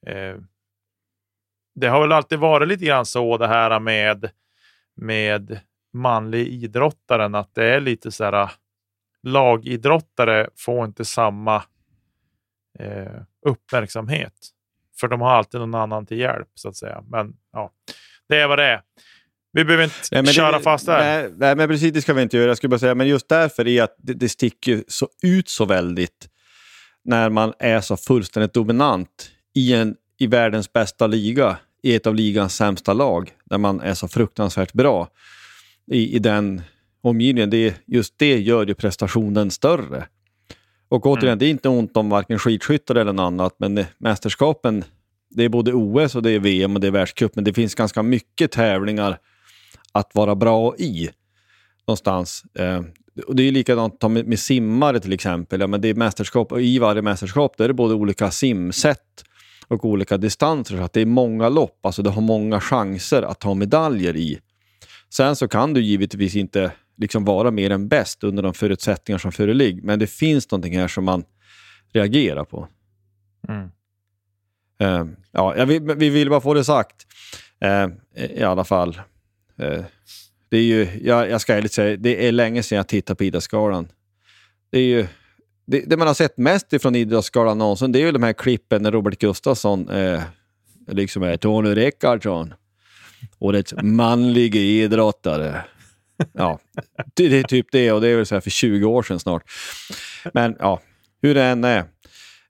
[0.07, 0.37] eh,
[1.75, 4.31] det har väl alltid varit lite grann så det här med,
[4.97, 5.61] med
[5.93, 8.51] manlig idrottaren, att det är lite så här ah,
[9.23, 11.63] lagidrottare får inte samma
[12.79, 14.35] eh, uppmärksamhet.
[15.01, 17.05] För de har alltid någon annan till hjälp, så att säga.
[17.09, 17.73] Men ja,
[18.29, 18.83] det är vad det är.
[19.53, 20.99] Vi behöver inte Nej, köra det, fast där.
[20.99, 22.49] Nej, nej, men precis det ska vi inte göra.
[22.49, 25.65] Jag skulle bara säga, men just därför är att det, det sticker så ut så
[25.65, 26.29] väldigt
[27.05, 32.15] när man är så fullständigt dominant i, en, i världens bästa liga, i ett av
[32.15, 35.09] ligans sämsta lag, där man är så fruktansvärt bra
[35.93, 36.63] i, i den
[37.03, 37.51] omgivningen.
[37.51, 40.07] Det, just det gör ju prestationen större.
[40.89, 41.39] Och återigen, Mm.
[41.39, 44.85] det är inte ont om varken skidskyttar eller något annat, men mästerskapen,
[45.31, 47.75] det är både OS och det är VM och det är världscup, men det finns
[47.75, 49.19] ganska mycket tävlingar
[49.93, 51.11] att vara bra i
[51.87, 52.45] någonstans.
[52.55, 52.83] Eh,
[53.27, 55.61] och det är likadant med, med simmare till exempel.
[55.61, 59.25] Ja, men det är mästerskap och i varje mästerskap där är det både olika simsätt
[59.69, 60.77] och olika distanser.
[60.77, 64.39] Så att det är många lopp, alltså du har många chanser att ta medaljer i.
[65.11, 69.33] Sen så kan du givetvis inte liksom vara mer än bäst under de förutsättningar som
[69.33, 69.83] föreligger.
[69.83, 71.25] Men det finns någonting här som man
[71.93, 72.69] reagerar på.
[73.49, 73.71] Mm.
[74.81, 77.07] Eh, ja, vill, vi vill bara få det sagt.
[77.61, 79.01] Eh, I alla fall.
[79.61, 79.85] Eh,
[80.49, 83.25] det är ju, jag, jag ska ärligt säga, det är länge sedan jag tittade på
[83.25, 83.89] Idrottsgalan.
[84.71, 85.07] Det är ju
[85.67, 88.83] det, det man har sett mest ifrån Idrottsgalan någonsin, det är ju de här klippen
[88.83, 90.23] när Robert Gustafsson eh,
[90.87, 92.55] liksom är Tony Rickardsson.
[93.39, 95.65] Årets manliga idrottare.
[96.33, 96.59] Ja,
[97.15, 99.21] det, det är typ det och det är väl så här för 20 år sedan
[99.21, 99.43] snart.
[100.35, 100.81] Men ja,
[101.23, 101.85] hur det än är.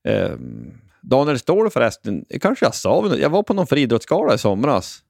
[0.04, 0.30] Eh,
[1.02, 5.02] Daniel Ståhl förresten, det kanske jag sa, jag var på någon friidrottsgala i somras.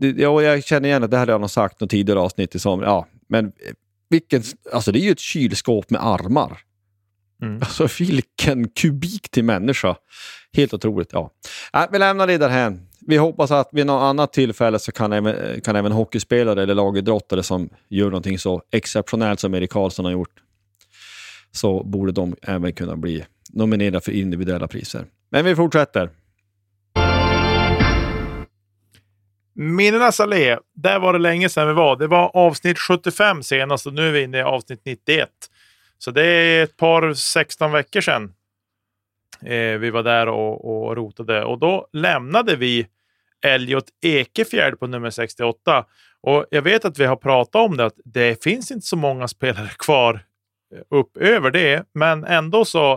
[0.00, 2.58] Ja, jag känner igen att det här har jag nog sagt något tidigare avsnitt i
[2.58, 2.86] somras.
[2.86, 3.52] Ja, men
[4.08, 4.42] vilken,
[4.72, 6.58] alltså det är ju ett kylskåp med armar.
[7.42, 7.62] Mm.
[7.62, 9.96] Alltså vilken kubik till människa.
[10.52, 11.12] Helt otroligt.
[11.12, 11.30] Ja.
[11.74, 12.86] Äh, vi lämnar det därhän.
[13.00, 17.42] Vi hoppas att vid något annat tillfälle så kan även, kan även hockeyspelare eller lagidrottare
[17.42, 20.42] som gör någonting så exceptionellt som Erik Karlsson har gjort,
[21.52, 25.04] så borde de även kunna bli nominerade för individuella priser.
[25.30, 26.10] Men vi fortsätter.
[29.58, 31.96] Minnenas allé, där var det länge sedan vi var.
[31.96, 35.28] Det var avsnitt 75 senast och nu är vi inne i avsnitt 91.
[35.98, 38.34] Så det är ett par 16 veckor sedan
[39.42, 41.44] eh, vi var där och, och rotade.
[41.44, 42.86] Och då lämnade vi
[43.44, 45.84] Elliot Ekefjärd på nummer 68.
[46.20, 49.28] Och jag vet att vi har pratat om det, att det finns inte så många
[49.28, 50.14] spelare kvar
[50.74, 51.84] eh, upp över det.
[51.94, 52.92] Men ändå så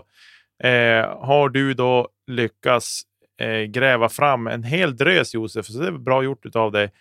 [0.64, 3.04] eh, har du då lyckats
[3.40, 6.92] eh, gräva fram en hel drös Josef, så det är bra gjort av dig.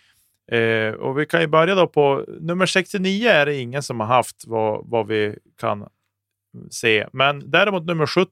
[0.51, 4.07] Eh, och vi kan ju börja då på nummer 69 är det ingen som har
[4.07, 5.87] haft vad, vad vi kan
[6.71, 7.07] se.
[7.13, 8.29] Men däremot nummer 70,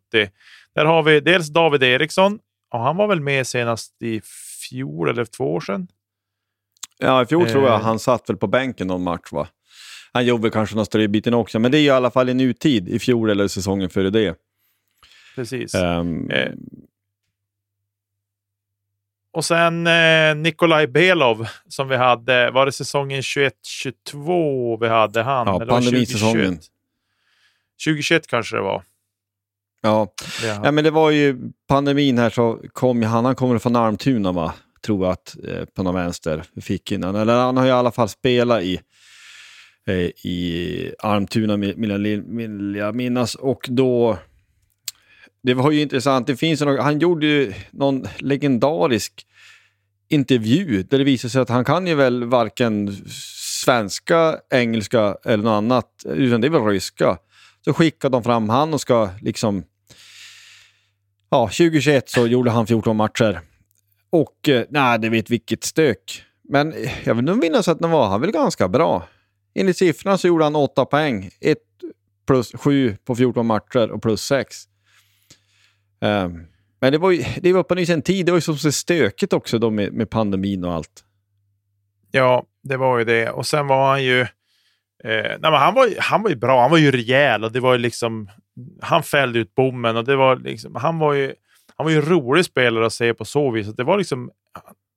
[0.76, 2.40] där har vi dels David Eriksson
[2.72, 4.22] och han var väl med senast i
[4.70, 5.88] fjol eller två år sedan.
[7.00, 7.82] Ja, i fjol tror jag Eh.
[7.86, 9.48] han satt väl på bänken någon match va?
[10.14, 12.90] Han jobbade kanske någon större biten också, men det är i alla fall i nutid,
[12.90, 14.36] i fjol eller säsongen före det.
[15.36, 15.76] Precis.
[15.76, 16.52] Ehm, Eh,
[19.38, 25.48] Och sen eh, Nikolaj Belov som vi hade, var det säsongen 21-22 vi hade han?
[25.48, 26.36] Ja, pandemisäsongen.
[26.36, 26.66] 2021?
[27.86, 28.84] 2021 kanske det var.
[30.44, 30.62] ja.
[30.64, 34.54] Ja, men det var ju pandemin här så kom han, han kommer från Almtuna va?
[34.86, 36.44] Tror jag att, eh, på någon vänster.
[36.62, 37.16] Fick innan.
[37.16, 38.80] Eller han har ju i alla fall spelat i,
[39.88, 43.36] eh, i Almtuna vill jag minnas.
[43.36, 44.18] Och då,
[45.48, 49.26] det var ju intressant, det finns ju han gjorde ju någon legendarisk
[50.10, 52.96] intervju där det visade sig att han kan ju väl varken
[53.64, 57.18] svenska, engelska eller något annat, utan det är väl ryska.
[57.66, 59.64] Så skickade de fram han och ska liksom
[61.30, 63.42] Ja, 2021 så gjorde han 14 matcher.
[64.10, 66.24] Och eh, nej, det vet vilket stök.
[66.50, 69.08] Men eh, jag vill nog minnas att den var han väl ganska bra.
[69.56, 71.30] Enligt siffrorna så gjorde han 8 poäng.
[71.42, 71.58] 1
[72.28, 74.68] plus 7 på 14 matcher och plus 6.
[76.00, 76.48] Um,
[76.80, 78.72] men det var ju det var på nyss en tid, det var ju som så
[78.72, 81.04] stökigt också då med, med pandemin och allt.
[82.12, 83.30] Ja, det var ju det.
[83.30, 84.22] Och sen var han ju...
[84.22, 84.28] Eh,
[85.04, 87.74] nej, men han, var, han var ju bra, han var ju rejäl och det var
[87.74, 88.30] ju liksom...
[88.82, 90.76] Han fällde ut bommen och det var liksom...
[90.76, 91.34] Han var ju,
[91.76, 93.68] han var ju en rolig spelare att se på så vis.
[93.68, 94.32] Att Det var liksom...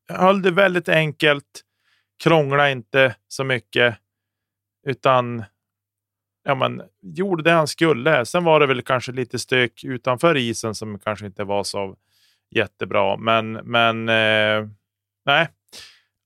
[0.08, 1.64] Han höll det väldigt enkelt,
[2.22, 3.96] krångla inte så mycket,
[4.86, 5.44] utan
[6.50, 8.26] ja, men, gjorde det han skulle.
[8.26, 11.96] Sen var det väl kanske lite stök utanför isen som kanske inte var så
[12.50, 13.16] jättebra.
[13.16, 14.68] Men, men eh,
[15.26, 15.48] nej,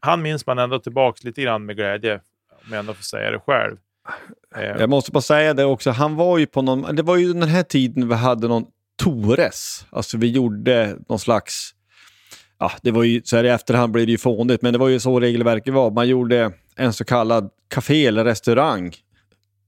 [0.01, 2.15] han minns man ändå tillbaka lite grann med glädje,
[2.51, 3.77] om jag ändå får säga det själv.
[4.57, 7.33] Eh, Jag måste bara säga det också, han var ju på någon, det var ju
[7.33, 8.67] den här tiden vi hade någon
[9.03, 9.87] Tores.
[9.91, 11.71] Alltså vi gjorde någon slags,
[12.59, 14.89] ja det var ju, så här i efterhand blir det ju fånigt, men det var
[14.89, 15.91] ju så regelverket var.
[15.91, 18.95] Man gjorde en så kallad café eller restaurang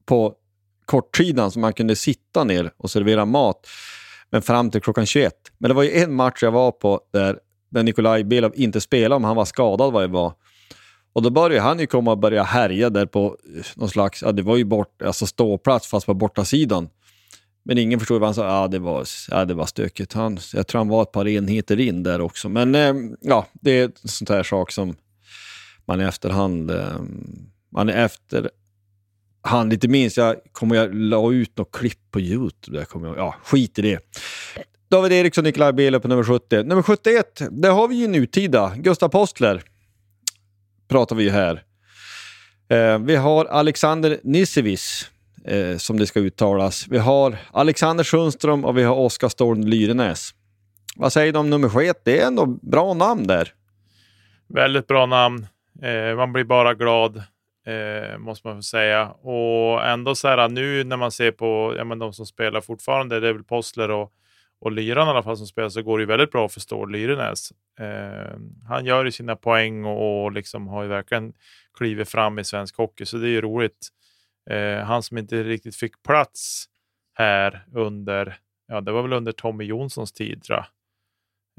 [0.07, 0.35] på
[0.87, 3.67] kortsidan så man kunde sitta ner och servera mat.
[4.31, 5.35] Men fram till klockan 21.
[5.59, 7.39] Men det var ju en match jag var på där,
[7.71, 10.33] där Nikolaj Belov inte spelade om han var skadad vad det var.
[11.13, 14.33] Och då började han ju komma och börja härja där på eh, någon slags, ja
[14.33, 16.89] det var ju bort, alltså ståplats fast på borta sidan.
[17.63, 20.13] Men ingen förstod vad han sa, ja det var, ja, det var stökigt.
[20.13, 22.49] Han, jag tror han var ett par enheter in där också.
[22.49, 24.97] Men eh, ja, det är en sån här sak som
[25.85, 27.01] man i efterhand, eh,
[27.73, 28.51] man är efter
[29.47, 32.79] han lite minst, jag kommer jag la ut något klipp på Youtube.
[32.79, 34.01] Där kommer jag, ja, skit i det.
[34.91, 36.63] David Eriksson, Nikolaj Belo på nummer 70.
[36.63, 38.73] Nummer 71, där har vi ju nutida.
[38.77, 39.63] Gustav Postler
[40.89, 41.63] pratar vi ju här.
[42.69, 45.11] Eh, vi har Alexander Nisevis,
[45.45, 46.87] eh, som det ska uttalas.
[46.89, 50.35] Vi har Alexander Sundström och vi har Oskar Ståhl Lyrenäs.
[50.97, 52.01] Vad säger du om nummer 71?
[52.05, 53.53] Det är ändå bra namn där.
[54.49, 55.47] Väldigt bra namn.
[55.83, 57.23] Eh, man blir bara glad,
[57.67, 59.09] eh, måste man säga.
[59.11, 63.21] Och ändå så här nu när man ser på ja, men de som spelar fortfarande,
[63.21, 64.13] det är väl Postler och,
[64.61, 66.93] och Lyran i alla fall som spelar, så går det ju väldigt bra för Stål
[66.93, 67.53] Lyrenäs.
[67.81, 68.37] Eh,
[68.69, 71.33] han gör ju sina poäng och, och liksom har ju verkligen
[71.79, 73.89] klivit fram i svensk hockey, så det är ju roligt.
[74.51, 76.67] Eh, han som inte riktigt fick plats
[77.15, 78.39] här under,
[78.69, 80.67] ja det var väl under Tommy Jonssons tid tror jag.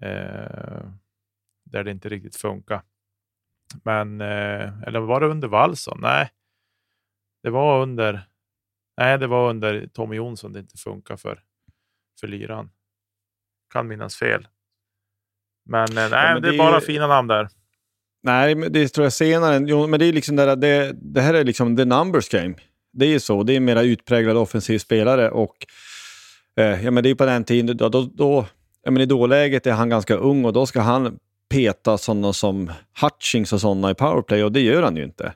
[0.02, 0.92] Eh,
[1.64, 2.82] där det inte riktigt funkar.
[3.84, 5.98] Men, eh, eller var det under Wallson?
[6.02, 6.30] Nej,
[7.44, 8.28] det var under,
[8.98, 11.40] nej det var under Tommy Jonsson det inte funkar för,
[12.20, 12.70] för lyran.
[13.74, 14.48] Kan minnas fel.
[15.70, 17.48] Men eh, nej, men det är det är bara ju- fina namn där.
[18.24, 19.64] Nej, men det tror jag senare.
[19.68, 22.56] Jo, men det är liksom där, det, det här är liksom the numbers game.
[22.94, 23.44] Det är ju så.
[23.44, 25.56] Det är mera utpräglad offensiv spelare och
[26.56, 28.46] eh, ja, men det är på den tiden, då, då, då,
[28.84, 31.20] ja, men i dåläget är han ganska ung och då ska han
[31.50, 32.72] peta sådana som
[33.02, 35.34] Hutchings och sådana i powerplay och det gör han ju inte.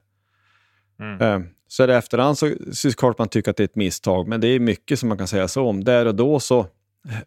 [1.00, 1.22] Mm.
[1.22, 4.42] Eh, så det efterhand så, så klart man tycker att det är ett misstag, men
[4.42, 5.84] det är mycket som man kan säga så om.
[5.84, 6.68] Där och då så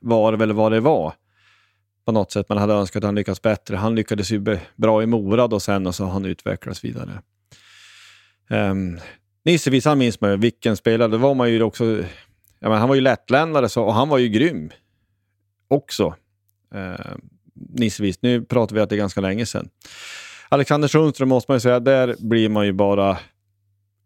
[0.01, 1.13] var det väl vad det var.
[2.05, 3.77] På något sätt man hade önskat att han lyckats bättre.
[3.77, 7.23] Han lyckades ju bra i Mora då sen och så har han utvecklats vidare.
[8.51, 9.01] Um,
[9.45, 11.09] Nissevis, han minns man ju vilken spelare.
[11.09, 11.85] Det var man ju också...
[12.59, 14.71] Ja, men han var ju lättländare så, och han var ju grym
[15.69, 16.15] också.
[16.75, 17.17] Uh,
[17.55, 19.69] Nissevis, nu pratar vi att det är ganska länge sedan.
[20.49, 23.19] Alexander Sundström måste man ju säga, där blir man ju bara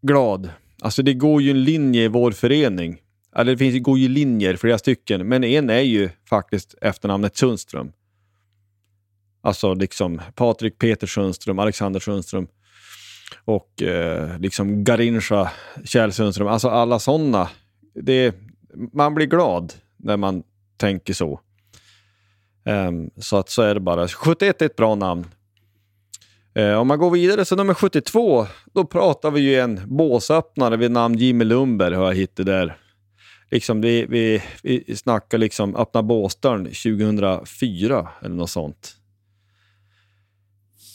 [0.03, 0.51] glad.
[0.83, 3.01] Alltså det går ju en linje i vår förening.
[3.37, 7.37] Eller det finns, det går ju linjer, flera stycken, men en är ju faktiskt efternamnet
[7.37, 7.93] Sundström.
[9.41, 12.49] Alltså liksom Patrik Peter Sundström, Alexander Sundström
[13.45, 15.51] och eh, liksom Garincha,
[15.85, 16.49] Kjell Sundström.
[16.49, 17.49] Alltså alla sådana.
[17.95, 18.35] Det,
[18.93, 20.43] man blir glad när man
[20.77, 21.41] tänker så.
[22.69, 24.09] Ehm, så att så är det bara.
[24.09, 25.27] 71 är ett bra namn.
[26.55, 30.91] Eh, om man går vidare så nummer 72, då pratar vi ju en båsöppnare vid
[30.91, 32.77] namn Jimmy Lundberg har jag hittat där.
[33.51, 38.95] Liksom vi, vi, vi snackar liksom öppna båsdörren 2004 eller något sånt.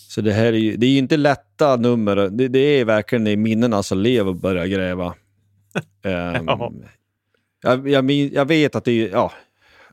[0.09, 2.15] Så det här är ju, det är ju inte lätta nummer.
[2.15, 5.13] Det, det är verkligen i minnena som lever och börjar gräva.
[6.03, 6.71] Ehm, Ja.
[7.63, 9.31] jag, jag, jag vet att det är, ja,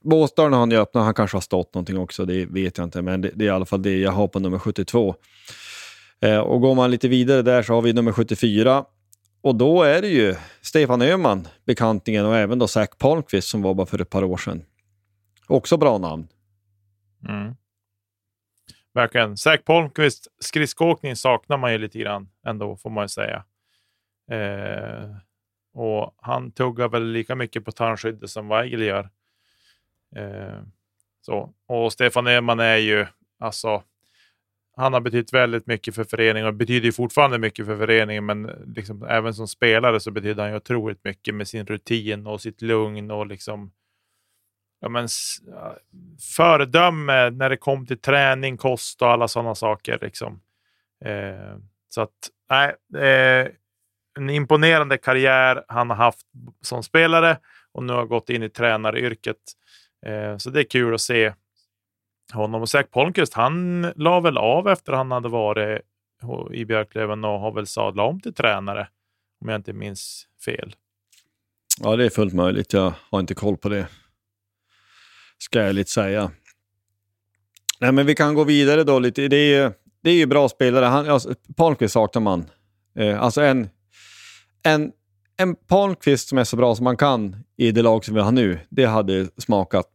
[0.04, 3.02] båsdörren har han ju öppnat, han kanske har stått någonting också, det vet jag inte,
[3.02, 5.14] men det, det är i alla fall det jag har på nummer 72.
[6.20, 8.84] Eh, och går man lite vidare där så har vi nummer 74.
[9.42, 13.74] Och då är det ju Stefan Öhman, bekantingen, och även då Zach Palmqvist som var
[13.74, 14.62] bara för ett par år sedan.
[15.46, 16.28] Också bra namn.
[17.28, 17.54] Mm.
[18.94, 19.36] Verkligen.
[19.36, 23.44] Zach Palmqvist, skridskoåkning saknar man ju lite grann ändå, får man ju säga.
[24.30, 25.16] Eh,
[25.74, 29.10] och han tuggar väl lika mycket på tandskyddet som Weigel gör.
[30.16, 30.62] Eh,
[31.20, 31.54] så.
[31.66, 33.06] Och Stefan Öhman är ju,
[33.38, 33.82] alltså,
[34.76, 38.48] han har betytt väldigt mycket för föreningen och betyder ju fortfarande mycket för föreningen, men
[38.48, 42.40] eh, liksom, även som spelare så betyder han ju otroligt mycket med sin rutin och
[42.40, 43.72] sitt lugn och liksom
[44.80, 45.08] ja, men,
[46.36, 49.98] föredöme när det kom till träning, kost och alla sådana saker.
[50.00, 50.40] Liksom.
[51.04, 51.56] Eh,
[51.88, 53.48] så att, nej, eh,
[54.18, 56.26] en imponerande karriär han har haft
[56.60, 57.38] som spelare
[57.72, 59.36] och nu har gått in i tränaryrket.
[60.06, 61.32] Eh, så det är kul att se
[62.32, 62.62] honom.
[62.62, 65.80] Och Zach Holmqvist, han la väl av efter han hade varit
[66.52, 68.88] i Björklöven och har väl sadlat om till tränare,
[69.40, 70.76] om jag inte minns fel.
[71.80, 72.72] Ja, det är fullt möjligt.
[72.72, 73.86] Jag har inte koll på det.
[75.38, 76.30] Ska jag lite säga.
[77.80, 79.28] Nej, men vi kan gå vidare då lite.
[79.28, 79.72] Det är ju,
[80.02, 80.84] det är ju bra spelare.
[80.84, 82.50] Han, alltså, Palmqvist saknar man.
[82.94, 83.68] Eh, alltså en,
[84.62, 84.92] en,
[85.40, 88.32] en Palmqvist som är så bra som man kan i det lag som vi har
[88.32, 89.86] nu, det hade smakat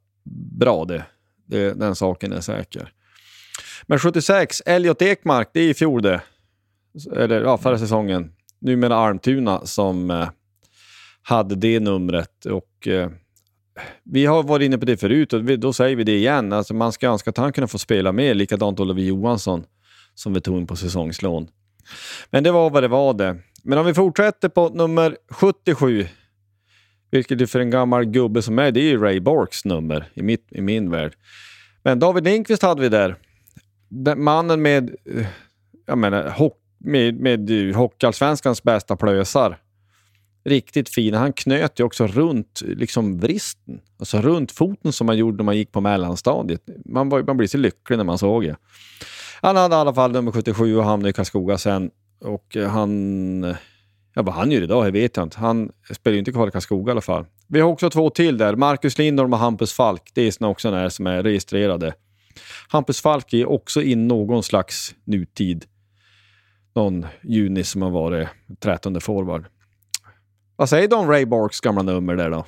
[0.60, 1.06] bra det.
[1.46, 2.92] det den saken är säker.
[3.84, 6.22] Men 76, Elliot Ekmark, det är i fjol det.
[7.16, 8.32] Eller ja, förra säsongen.
[8.60, 10.30] Numera Almtuna som eh,
[11.22, 12.46] hade det numret.
[12.46, 13.10] Och, eh,
[14.04, 16.54] vi har varit inne på det förut och vi, då säger vi det igen.
[16.54, 19.66] Alltså man ska önska att han kunde få spela med, likadant Oliver Johansson
[20.16, 21.48] som vi tog in på säsongslån.
[22.30, 23.38] Men det var vad det var det.
[23.68, 26.08] Men om vi fortsätter på nummer 77,
[27.12, 30.24] vilket ju för en gammal gubbe som mig, det är ju Ray Borks nummer i,
[30.24, 31.16] mitt, i min värld.
[31.84, 33.16] Men David Lindqvist hade vi där.
[33.90, 35.26] Den mannen med, eh,
[35.86, 39.58] jag menar, hock, med, med Hockeyallsvenskans bästa plösar
[40.44, 41.18] riktigt fina.
[41.18, 45.58] Han knöt ju också runt liksom vristen, alltså runt foten som man gjorde när man
[45.58, 46.62] gick på mellanstadiet.
[46.86, 48.56] Man, var, man blir så lycklig när man såg det.
[49.42, 51.92] Han hade i alla fall nummer 77 och hamnade i Karlskoga sen.
[52.20, 53.56] Och eh, han...
[54.14, 55.40] Ja, vad han gör idag, det vet jag inte.
[55.40, 57.26] Han spelar ju inte kvar i Karlskoga i alla fall.
[57.48, 58.56] Vi har också två till där.
[58.56, 60.12] Marcus Lindholm och Hampus Falk.
[60.14, 61.94] Det är såna också när som är registrerade.
[62.70, 65.66] Hampus Falk är också i någon slags nutid.
[66.76, 68.28] Någon juni som har varit
[68.60, 69.46] 13 forward.
[70.56, 72.46] Vad säger du om Ray Borks gamla nummer där då?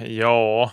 [0.00, 0.72] Ja,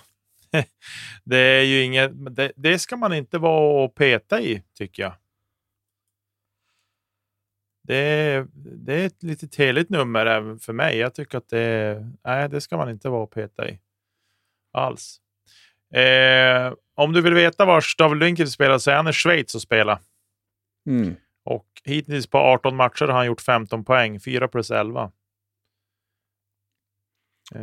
[1.23, 2.35] det är ju inget.
[2.35, 5.13] Det, det ska man inte vara och peta i, tycker jag
[7.83, 10.97] det är, det är ett lite heligt nummer även för mig.
[10.97, 13.79] Jag tycker att det, nej, det ska man inte vara och peta i
[14.71, 15.19] alls.
[15.93, 19.61] Eh, om du vill veta var David Lindqvist spelar så är han i Schweiz och
[19.61, 19.99] spelar.
[20.87, 21.15] Mm.
[21.43, 25.11] Och hittills på 18 matcher har han gjort 15 poäng, 4 plus 11.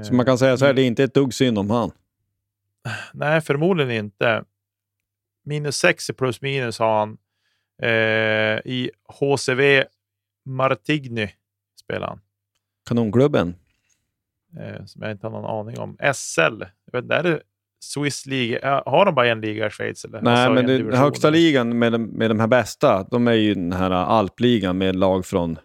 [0.02, 1.90] Så man kan säga så här, det är inte ett dugg synd om han.
[3.12, 4.44] Nej, förmodligen inte.
[5.44, 7.18] Minus 6 i plus minus har han.
[7.82, 9.84] Eh, I HCV
[10.50, 11.28] Martigny
[11.84, 12.20] spelar han.
[12.88, 13.54] Kanonklubben.
[14.58, 15.96] Eh, som jag inte har någon aning om.
[16.14, 16.62] SL.
[16.92, 17.40] Jag vet, är det
[17.80, 18.82] Swiss League?
[18.86, 20.04] Har de bara en liga i Schweiz?
[20.04, 20.20] Eller?
[20.22, 23.28] Nej, Alltså, men en det, division, högsta ligan med, de- med de här bästa, de
[23.28, 25.58] är ju den här alpligan med lag från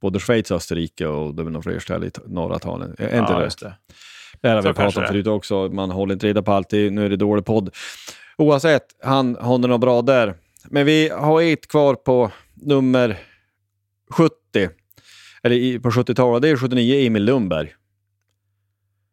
[0.00, 2.94] både Schweiz Österrike och det är några fler ställen i norra Italien.
[2.98, 3.50] Är inte ja, det?
[3.60, 3.74] det.
[4.40, 5.68] Det här har vi pratat om förut också.
[5.68, 6.72] Man håller inte reda på allt.
[6.72, 7.74] Nu är det dålig podd.
[8.38, 10.34] Oavsett, han håller något bra där.
[10.70, 13.16] Men vi har ett kvar på nummer
[14.10, 14.34] 70.
[15.42, 16.42] Eller i, på 70-talet.
[16.42, 17.74] Det är 79, Emil Lundberg.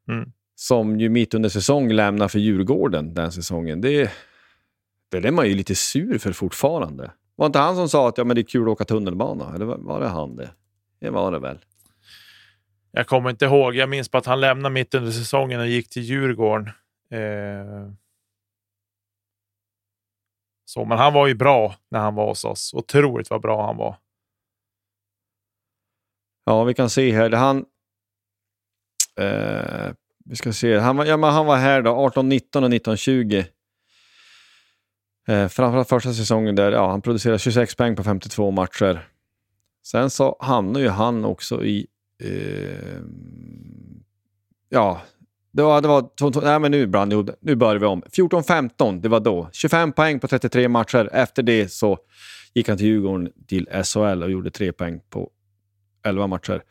[0.08, 0.32] Mm.
[0.56, 3.82] Som ju mitt under säsong lämnar för Djurgården den säsongen.
[3.82, 4.12] Det,
[5.12, 7.12] det är man ju lite sur för fortfarande.
[7.36, 9.56] Var inte han som sa att ja, men det är kul att åka tunnelbana?
[9.56, 10.50] Eller var- var det han det?
[11.00, 11.60] Det var det väl.
[12.92, 13.76] Jag kommer inte ihåg.
[13.76, 16.68] Jag minns bara att han lämnade mitt under säsongen och gick till Djurgården.
[17.12, 17.92] Eh...
[20.66, 22.74] Så, men han var ju bra när han var hos oss.
[22.74, 23.96] Otroligt vad bra han var.
[26.46, 27.30] Ja, vi kan se här.
[27.30, 27.66] Det Han,
[29.20, 29.92] eh,
[30.26, 30.78] vi ska se.
[30.78, 33.48] Han var, ja, men han var här då, 18, 19 och 19, 20.
[35.28, 39.08] Eh, framförallt första säsongen där, ja, han producerade 26 poäng på 52 matcher.
[39.86, 41.88] Sen så hamnade ju han också i...
[42.24, 43.00] Eh,
[44.70, 45.02] ja,
[45.52, 45.82] det var...
[45.82, 48.02] Det var to- to- nej, men nu brann det- Nu börjar vi om.
[48.12, 49.50] 14-15, det var då.
[49.52, 51.10] 25 poäng på 33 matcher.
[51.14, 51.98] Efter det så
[52.54, 55.32] gick han till Djurgården till SHL och gjorde 3 poäng på
[56.06, 56.64] 11 matcher.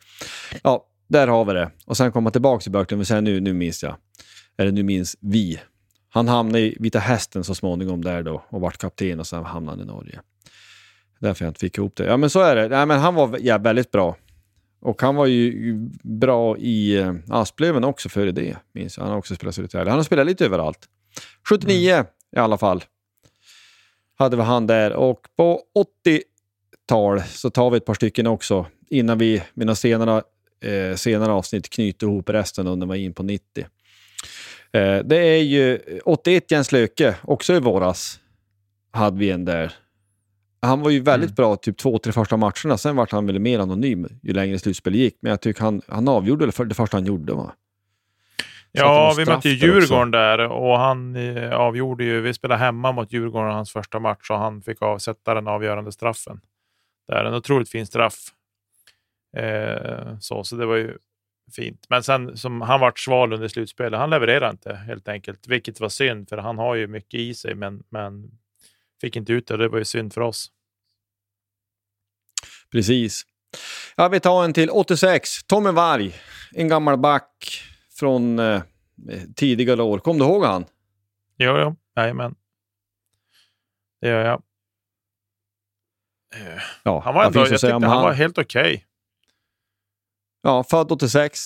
[0.63, 1.71] Ja, där har vi det.
[1.85, 3.95] Och sen kom han tillbaka till Björklund och säger nu, nu minns jag.
[4.57, 5.59] Eller nu minns vi.
[6.09, 9.77] Han hamnade i Vita Hästen så småningom där då och vart kapten och sen hamnade
[9.77, 10.19] han i Norge.
[11.19, 12.05] Därför jag inte fick ihop det.
[12.05, 12.67] Ja men så är det.
[12.67, 14.15] Nej, men han var ja, väldigt bra.
[14.79, 19.03] Och han var ju bra i eh, Asplöven också före det, minns jag.
[19.03, 19.89] Han har också spelat Södertälje.
[19.89, 20.79] Han har spelat lite överallt.
[21.49, 22.05] 79
[22.35, 22.83] i alla fall
[24.17, 24.93] hade vi han där.
[24.93, 25.61] Och på
[26.85, 30.21] 80-tal så tar vi ett par stycken också innan vi med några senare,
[30.63, 33.65] eh, senare avsnitt knyter ihop resten och när är in på 90.
[34.71, 38.19] Eh, det är ju 81 Jens Löke, också i våras
[38.91, 39.73] hade vi en där.
[40.61, 41.35] Han var ju väldigt Mm.
[41.35, 42.77] bra typ två, tre första matcherna.
[42.77, 45.17] Sen vart han väl mer anonym ju längre slutspelet gick.
[45.21, 47.53] Men jag tycker han, han avgjorde det första han gjorde va?
[48.71, 49.55] Ja, var vi mötte ju.
[49.55, 52.21] Djurgården där och han eh, avgjorde ju.
[52.21, 56.39] Vi spelade hemma mot Djurgården hans första match och han fick avsätta den avgörande straffen.
[57.07, 58.15] Det är en otroligt fin straff.
[59.35, 60.97] Eh, så, så det var ju
[61.55, 61.85] fint.
[61.89, 63.99] Men sen som han vart sval under slutspelet.
[63.99, 67.55] Han levererade inte helt enkelt, vilket var synd för han har ju mycket i sig,
[67.55, 68.31] men, men
[69.01, 69.57] fick inte ut det.
[69.57, 70.51] Det var ju synd för oss.
[72.71, 73.23] Precis.
[73.95, 75.43] Ja, vi tar en till 86.
[75.43, 76.15] Tommy Varg,
[76.51, 77.61] en gammal back
[77.99, 78.61] från eh,
[79.35, 79.99] tidigare år.
[79.99, 80.65] Kom du ihåg han?
[81.37, 82.35] Jo, jo, jajamän.
[84.01, 84.41] Det gör jag.
[86.83, 88.85] Ja, Han var, ändå, jag tyckte om han var helt okej.
[90.45, 91.39] Ja, född 86.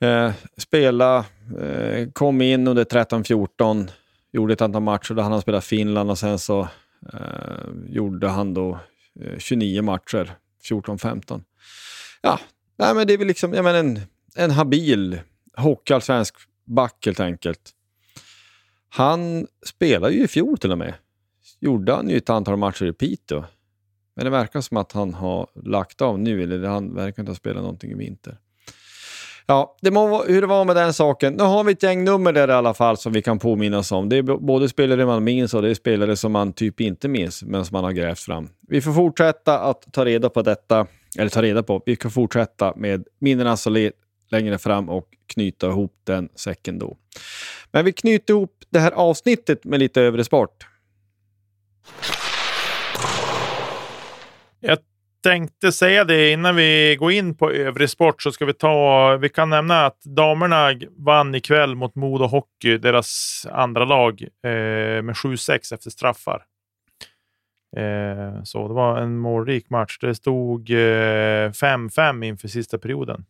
[0.00, 1.24] Eh, spela,
[1.60, 3.90] eh, kom in under 13-14,
[4.32, 6.68] gjorde ett antal matcher där han har spelat Finland och sen så
[7.12, 8.78] eh, gjorde han då
[9.20, 10.34] eh, 29 matcher,
[10.70, 11.42] 14-15.
[12.22, 12.40] Ja,
[12.78, 14.00] nej, men det är väl liksom jag menar, en,
[14.34, 15.20] en habil
[15.56, 17.70] hockeyallsvensk back helt enkelt.
[18.88, 20.94] Han spelade ju i fjol till och med.
[21.60, 23.44] Gjorde han ju ett antal matcher i Piteå.
[24.16, 27.36] Men det verkar som att han har lagt av nu, eller han verkar inte ha
[27.36, 28.38] spelat någonting i vinter.
[29.46, 31.32] Ja, det må vara hur det var med den saken.
[31.32, 34.08] Nu har vi ett gäng nummer där i alla fall som vi kan påminnas om.
[34.08, 37.42] Det är både spelare man minns och det är spelare som man typ inte minns,
[37.42, 38.48] men som man har grävt fram.
[38.68, 40.86] Vi får fortsätta att ta reda på detta,
[41.18, 43.90] eller ta reda på, vi kan fortsätta med minnena så
[44.30, 46.96] längre fram och knyta ihop den säcken då.
[47.72, 50.66] Men vi knyter ihop det här avsnittet med lite övrig sport.
[54.60, 54.78] Jag
[55.22, 59.16] tänkte säga det innan vi går in på övrig sport så ska vi ta.
[59.16, 65.16] Vi kan nämna att damerna vann ikväll mot Modo Hockey, deras andra lag, eh, med
[65.16, 66.44] 7-6 efter straffar.
[67.76, 69.98] Eh, så det var en målrik match.
[70.00, 73.24] Det stod eh, 5-5 inför sista perioden.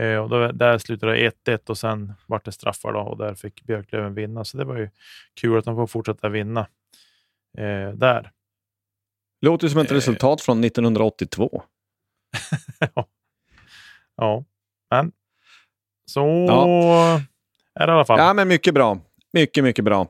[0.00, 3.34] Eh, och då, där slutade det 1-1 och sen vart det straffar då, och där
[3.34, 4.44] fick Björklöven vinna.
[4.44, 4.90] Så det var ju
[5.40, 6.60] kul att de får fortsätta vinna
[7.58, 8.30] eh, där.
[9.44, 9.94] Låter som ett Eh.
[9.94, 11.62] resultat från 1982.
[14.16, 14.44] Ja,
[14.90, 15.12] men
[16.10, 17.20] så Ja.
[17.80, 18.18] är det i alla fall.
[18.18, 18.98] Ja, men mycket bra.
[19.32, 20.06] Mycket, mycket bra.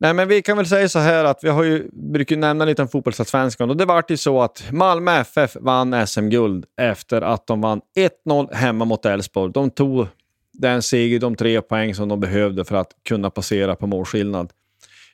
[0.00, 2.64] Nej, men vi kan väl säga så här att vi har ju, brukar ju nämna
[2.64, 7.46] lite om fotbollsallsvenskan och det vart ju så att Malmö FF vann SM-guld efter att
[7.46, 7.80] de vann
[8.26, 9.52] 1-0 hemma mot Elfsborg.
[9.52, 10.06] De tog
[10.52, 14.52] den seger, de tre poäng som de behövde för att kunna passera på målskillnad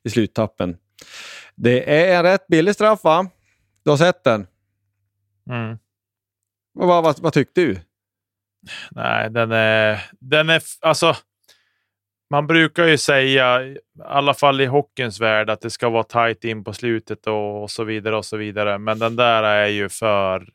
[0.05, 0.77] i sluttappen.
[1.55, 3.27] Det är en rätt billig straff va?
[3.87, 4.47] Du har sett den?
[5.51, 5.79] Mm.
[6.73, 7.79] Vad, vad, vad, tyckte du?
[8.91, 10.03] Nej, den är...
[10.21, 11.17] Den är alltså,
[12.31, 16.45] man brukar ju säga, i alla fall i hockeyns värld, att det ska vara tajt
[16.45, 18.17] in på slutet och, och så vidare.
[18.17, 18.79] och så vidare.
[18.79, 20.49] Men den där är ju för...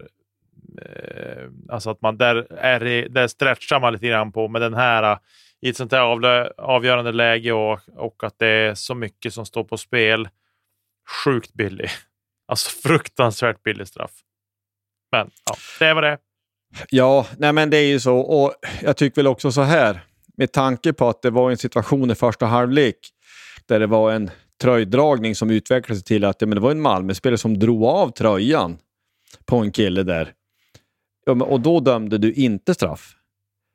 [0.82, 4.47] Eh, alltså att man där, är, där stretchar man lite grann på.
[4.47, 5.17] Men den här,
[5.61, 9.45] i ett sånt här avlö, avgörande läge och, och att det är så mycket som
[9.45, 10.29] står på spel.
[11.25, 11.89] Sjukt billig.
[12.51, 14.11] Alltså fruktansvärt billig straff.
[15.11, 16.17] Men ja, det är vad det är.
[16.89, 18.17] Ja, nej men det är ju så.
[18.17, 20.03] Och jag tycker väl också så här,
[20.37, 22.95] med tanke på att det var en situation i första halvlek
[23.65, 24.31] där det var en
[24.61, 28.09] tröjdragning som utvecklade sig till att ja, men det var en Malmö-spelare som drog av
[28.09, 28.77] tröjan
[29.45, 30.33] på en kille där.
[31.25, 33.15] Ja, men, och då dömde du inte straff.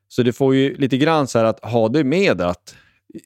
[0.08, 2.76] Så du får ju lite grann så här att ha det med att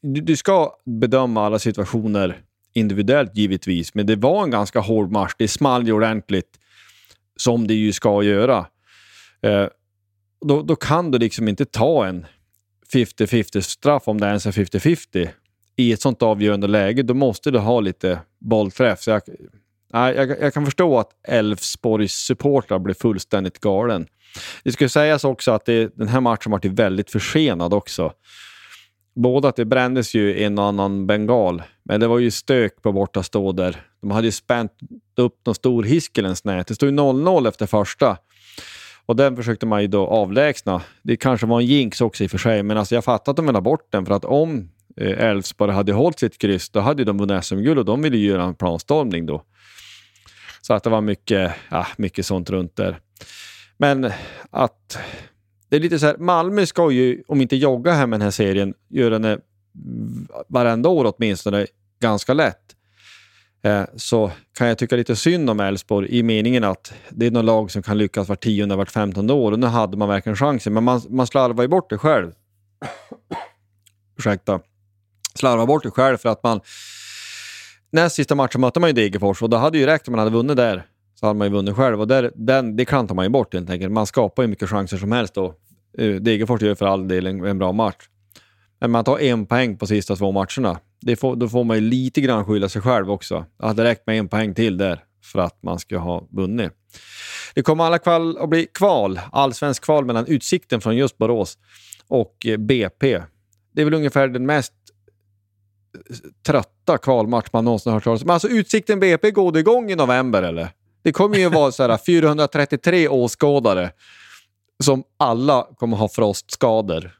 [0.02, 2.42] du, du ska bedöma alla situationer
[2.72, 5.32] individuellt givetvis, men det var en ganska hård match.
[5.38, 6.58] Det small ju ordentligt
[7.36, 8.66] som det ju ska göra.
[9.42, 9.66] Eh,
[10.46, 12.26] då, då kan du liksom inte ta en
[12.92, 15.28] 50-50 straff om det ens är 50-50
[15.76, 17.02] i ett sånt avgörande läge.
[17.02, 19.00] Då måste du ha lite bollträff.
[19.00, 19.22] Så jag,
[19.92, 24.06] jag, jag kan förstå att Elfsborgs supportrar blev fullständigt galen.
[24.64, 28.12] Det ska sägas också att det, den här matchen varit väldigt försenad också.
[29.14, 32.92] Både att det brändes ju en och annan bengal, men det var ju stök på
[32.92, 33.76] borta stå där.
[34.00, 34.72] De hade ju spänt
[35.16, 36.66] upp någon stor hiskelens nät.
[36.66, 38.16] Det stod ju 0-0 efter första.
[39.06, 40.82] Och den försökte man ju då avlägsna.
[41.02, 43.36] Det kanske var en jinx också i och för sig, men alltså jag fattar att
[43.36, 46.80] de ville ha bort den för att om eh, Elfsborg hade hållit sitt kryss, då
[46.80, 49.42] hade ju de vunnit SM-guld och de ville ju göra en planstormning då.
[50.62, 52.98] Så att det var mycket, ja, mycket sånt runt där.
[53.76, 54.12] Men
[54.50, 54.98] att
[55.70, 58.74] det är lite så här, Malmö ska ju, om inte jogga hem den här serien,
[58.88, 59.40] göra den
[60.48, 61.66] varenda år åtminstone
[62.00, 62.76] ganska lätt.
[63.62, 67.44] Eh, så kan jag tycka lite synd om Elfsborg i meningen att det är något
[67.44, 70.72] lag som kan lyckas vart tionde, vart femtonde år och nu hade man verkligen chansen.
[70.72, 72.32] Men man, man slarvar ju bort det själv.
[74.18, 74.60] Ursäkta.
[75.34, 76.60] Slarvar bort det själv för att man
[77.90, 80.30] näst sista matchen mötte man ju Degerfors och det hade ju räckt om man hade
[80.30, 80.86] vunnit där
[81.20, 83.70] så hade man ju vunnit själv och där, den, det klantar man ju bort helt
[83.70, 83.92] enkelt.
[83.92, 85.54] Man skapar ju mycket chanser som helst och
[85.98, 88.08] eh, Degerfors gör för all del en, en bra match.
[88.80, 90.78] Men man tar en poäng på sista två matcherna.
[91.00, 93.44] Det får, då får man ju lite grann skylla sig själv också.
[93.58, 96.72] Det hade räckt med en poäng till där för att man ska ha vunnit.
[97.54, 101.58] Det kommer alla fall att bli kval, allsvensk kval mellan Utsikten från just Borås
[102.08, 103.22] och eh, BP.
[103.74, 104.72] Det är väl ungefär den mest
[105.94, 106.16] eh,
[106.46, 108.26] trötta kvalmatch man någonsin har hört talas om.
[108.26, 110.68] Men alltså Utsikten BP går det igång i november eller?
[111.02, 113.92] Det kommer ju vara så här 433 åskådare
[114.82, 117.10] som alla kommer ha frostskador.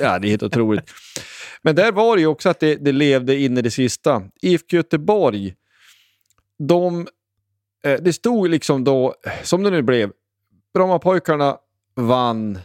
[0.00, 0.90] Ja, det är helt otroligt.
[1.62, 4.22] Men där var det ju också att det, det levde in i det sista.
[4.42, 5.54] IFK Göteborg,
[6.58, 7.08] de,
[7.84, 10.12] eh, det stod liksom då, som det nu blev,
[10.74, 11.56] Brommapojkarna
[11.94, 12.58] vann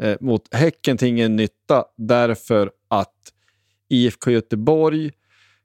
[0.00, 3.14] eh, mot Häcken till ingen nytta därför att
[3.88, 5.10] IFK Göteborg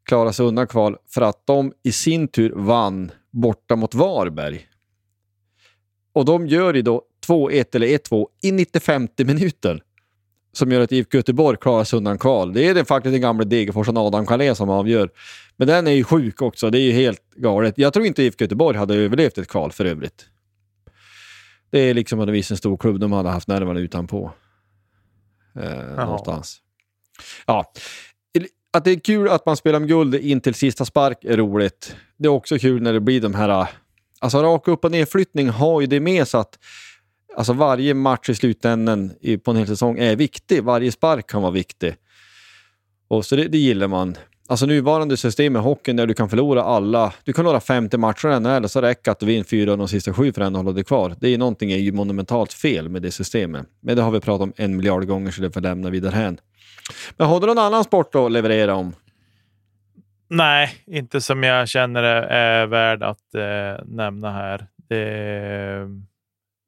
[0.05, 4.68] klarade sig undan kval för att de i sin tur vann borta mot Varberg.
[6.14, 9.84] Och de gör ju då 2-1 eller 1-2 i 95 minuter
[10.51, 12.53] som gör att IFK Göteborg klarar sig undan kval.
[12.53, 15.10] Det är det faktiskt den gamla Degerforsen Adam Kalén som avgör.
[15.57, 16.69] Men den är ju sjuk också.
[16.69, 17.77] Det är ju helt galet.
[17.77, 20.26] Jag tror inte IFK Göteborg hade överlevt ett kval för övrigt.
[21.69, 24.31] Det är liksom på något vis en stor klubb de hade haft nervarna utanpå.
[25.55, 26.61] Eh, någonstans.
[27.45, 27.72] Ja.
[28.73, 31.95] Att det är kul att man spelar med guld in till sista spark är roligt.
[32.17, 33.67] Det är också kul när det blir de här...
[34.19, 36.59] Alltså rak upp och nedflyttning har ju det med sig att
[37.35, 39.11] Alltså varje match i slutändan
[39.43, 40.63] på en hel säsong är viktig.
[40.63, 41.95] Varje spark kan vara viktig.
[43.07, 44.17] Och så det, det gillar man.
[44.47, 47.13] Alltså nuvarande system med hockeyn där du kan förlora alla.
[47.23, 49.77] Du kan förlora 50 matcher i NHL och så räcker att du vinner fyra av
[49.77, 51.15] de sista sju för att hålla dig kvar.
[51.19, 53.65] Det är någonting är ju monumentalt fel med det systemet.
[53.81, 56.37] Men det har vi pratat om en miljard gånger så det får lämna vidare därhän.
[57.18, 58.95] Men har du någon annan sport att leverera om?
[60.27, 64.68] Nej, inte som jag känner är värd att eh, nämna här.
[64.77, 65.88] Det,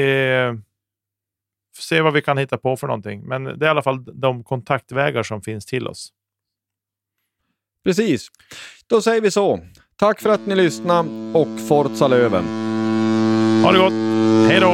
[1.76, 3.28] får se vad vi kan hitta på för någonting.
[3.28, 6.14] Men det är i alla fall de kontaktvägar som finns till oss.
[7.84, 8.28] Precis.
[8.88, 9.60] Då säger vi så.
[10.00, 12.44] Tack för att ni lyssnade och Forza Löven.
[13.64, 13.94] Ha det gott.
[14.50, 14.74] Hej då!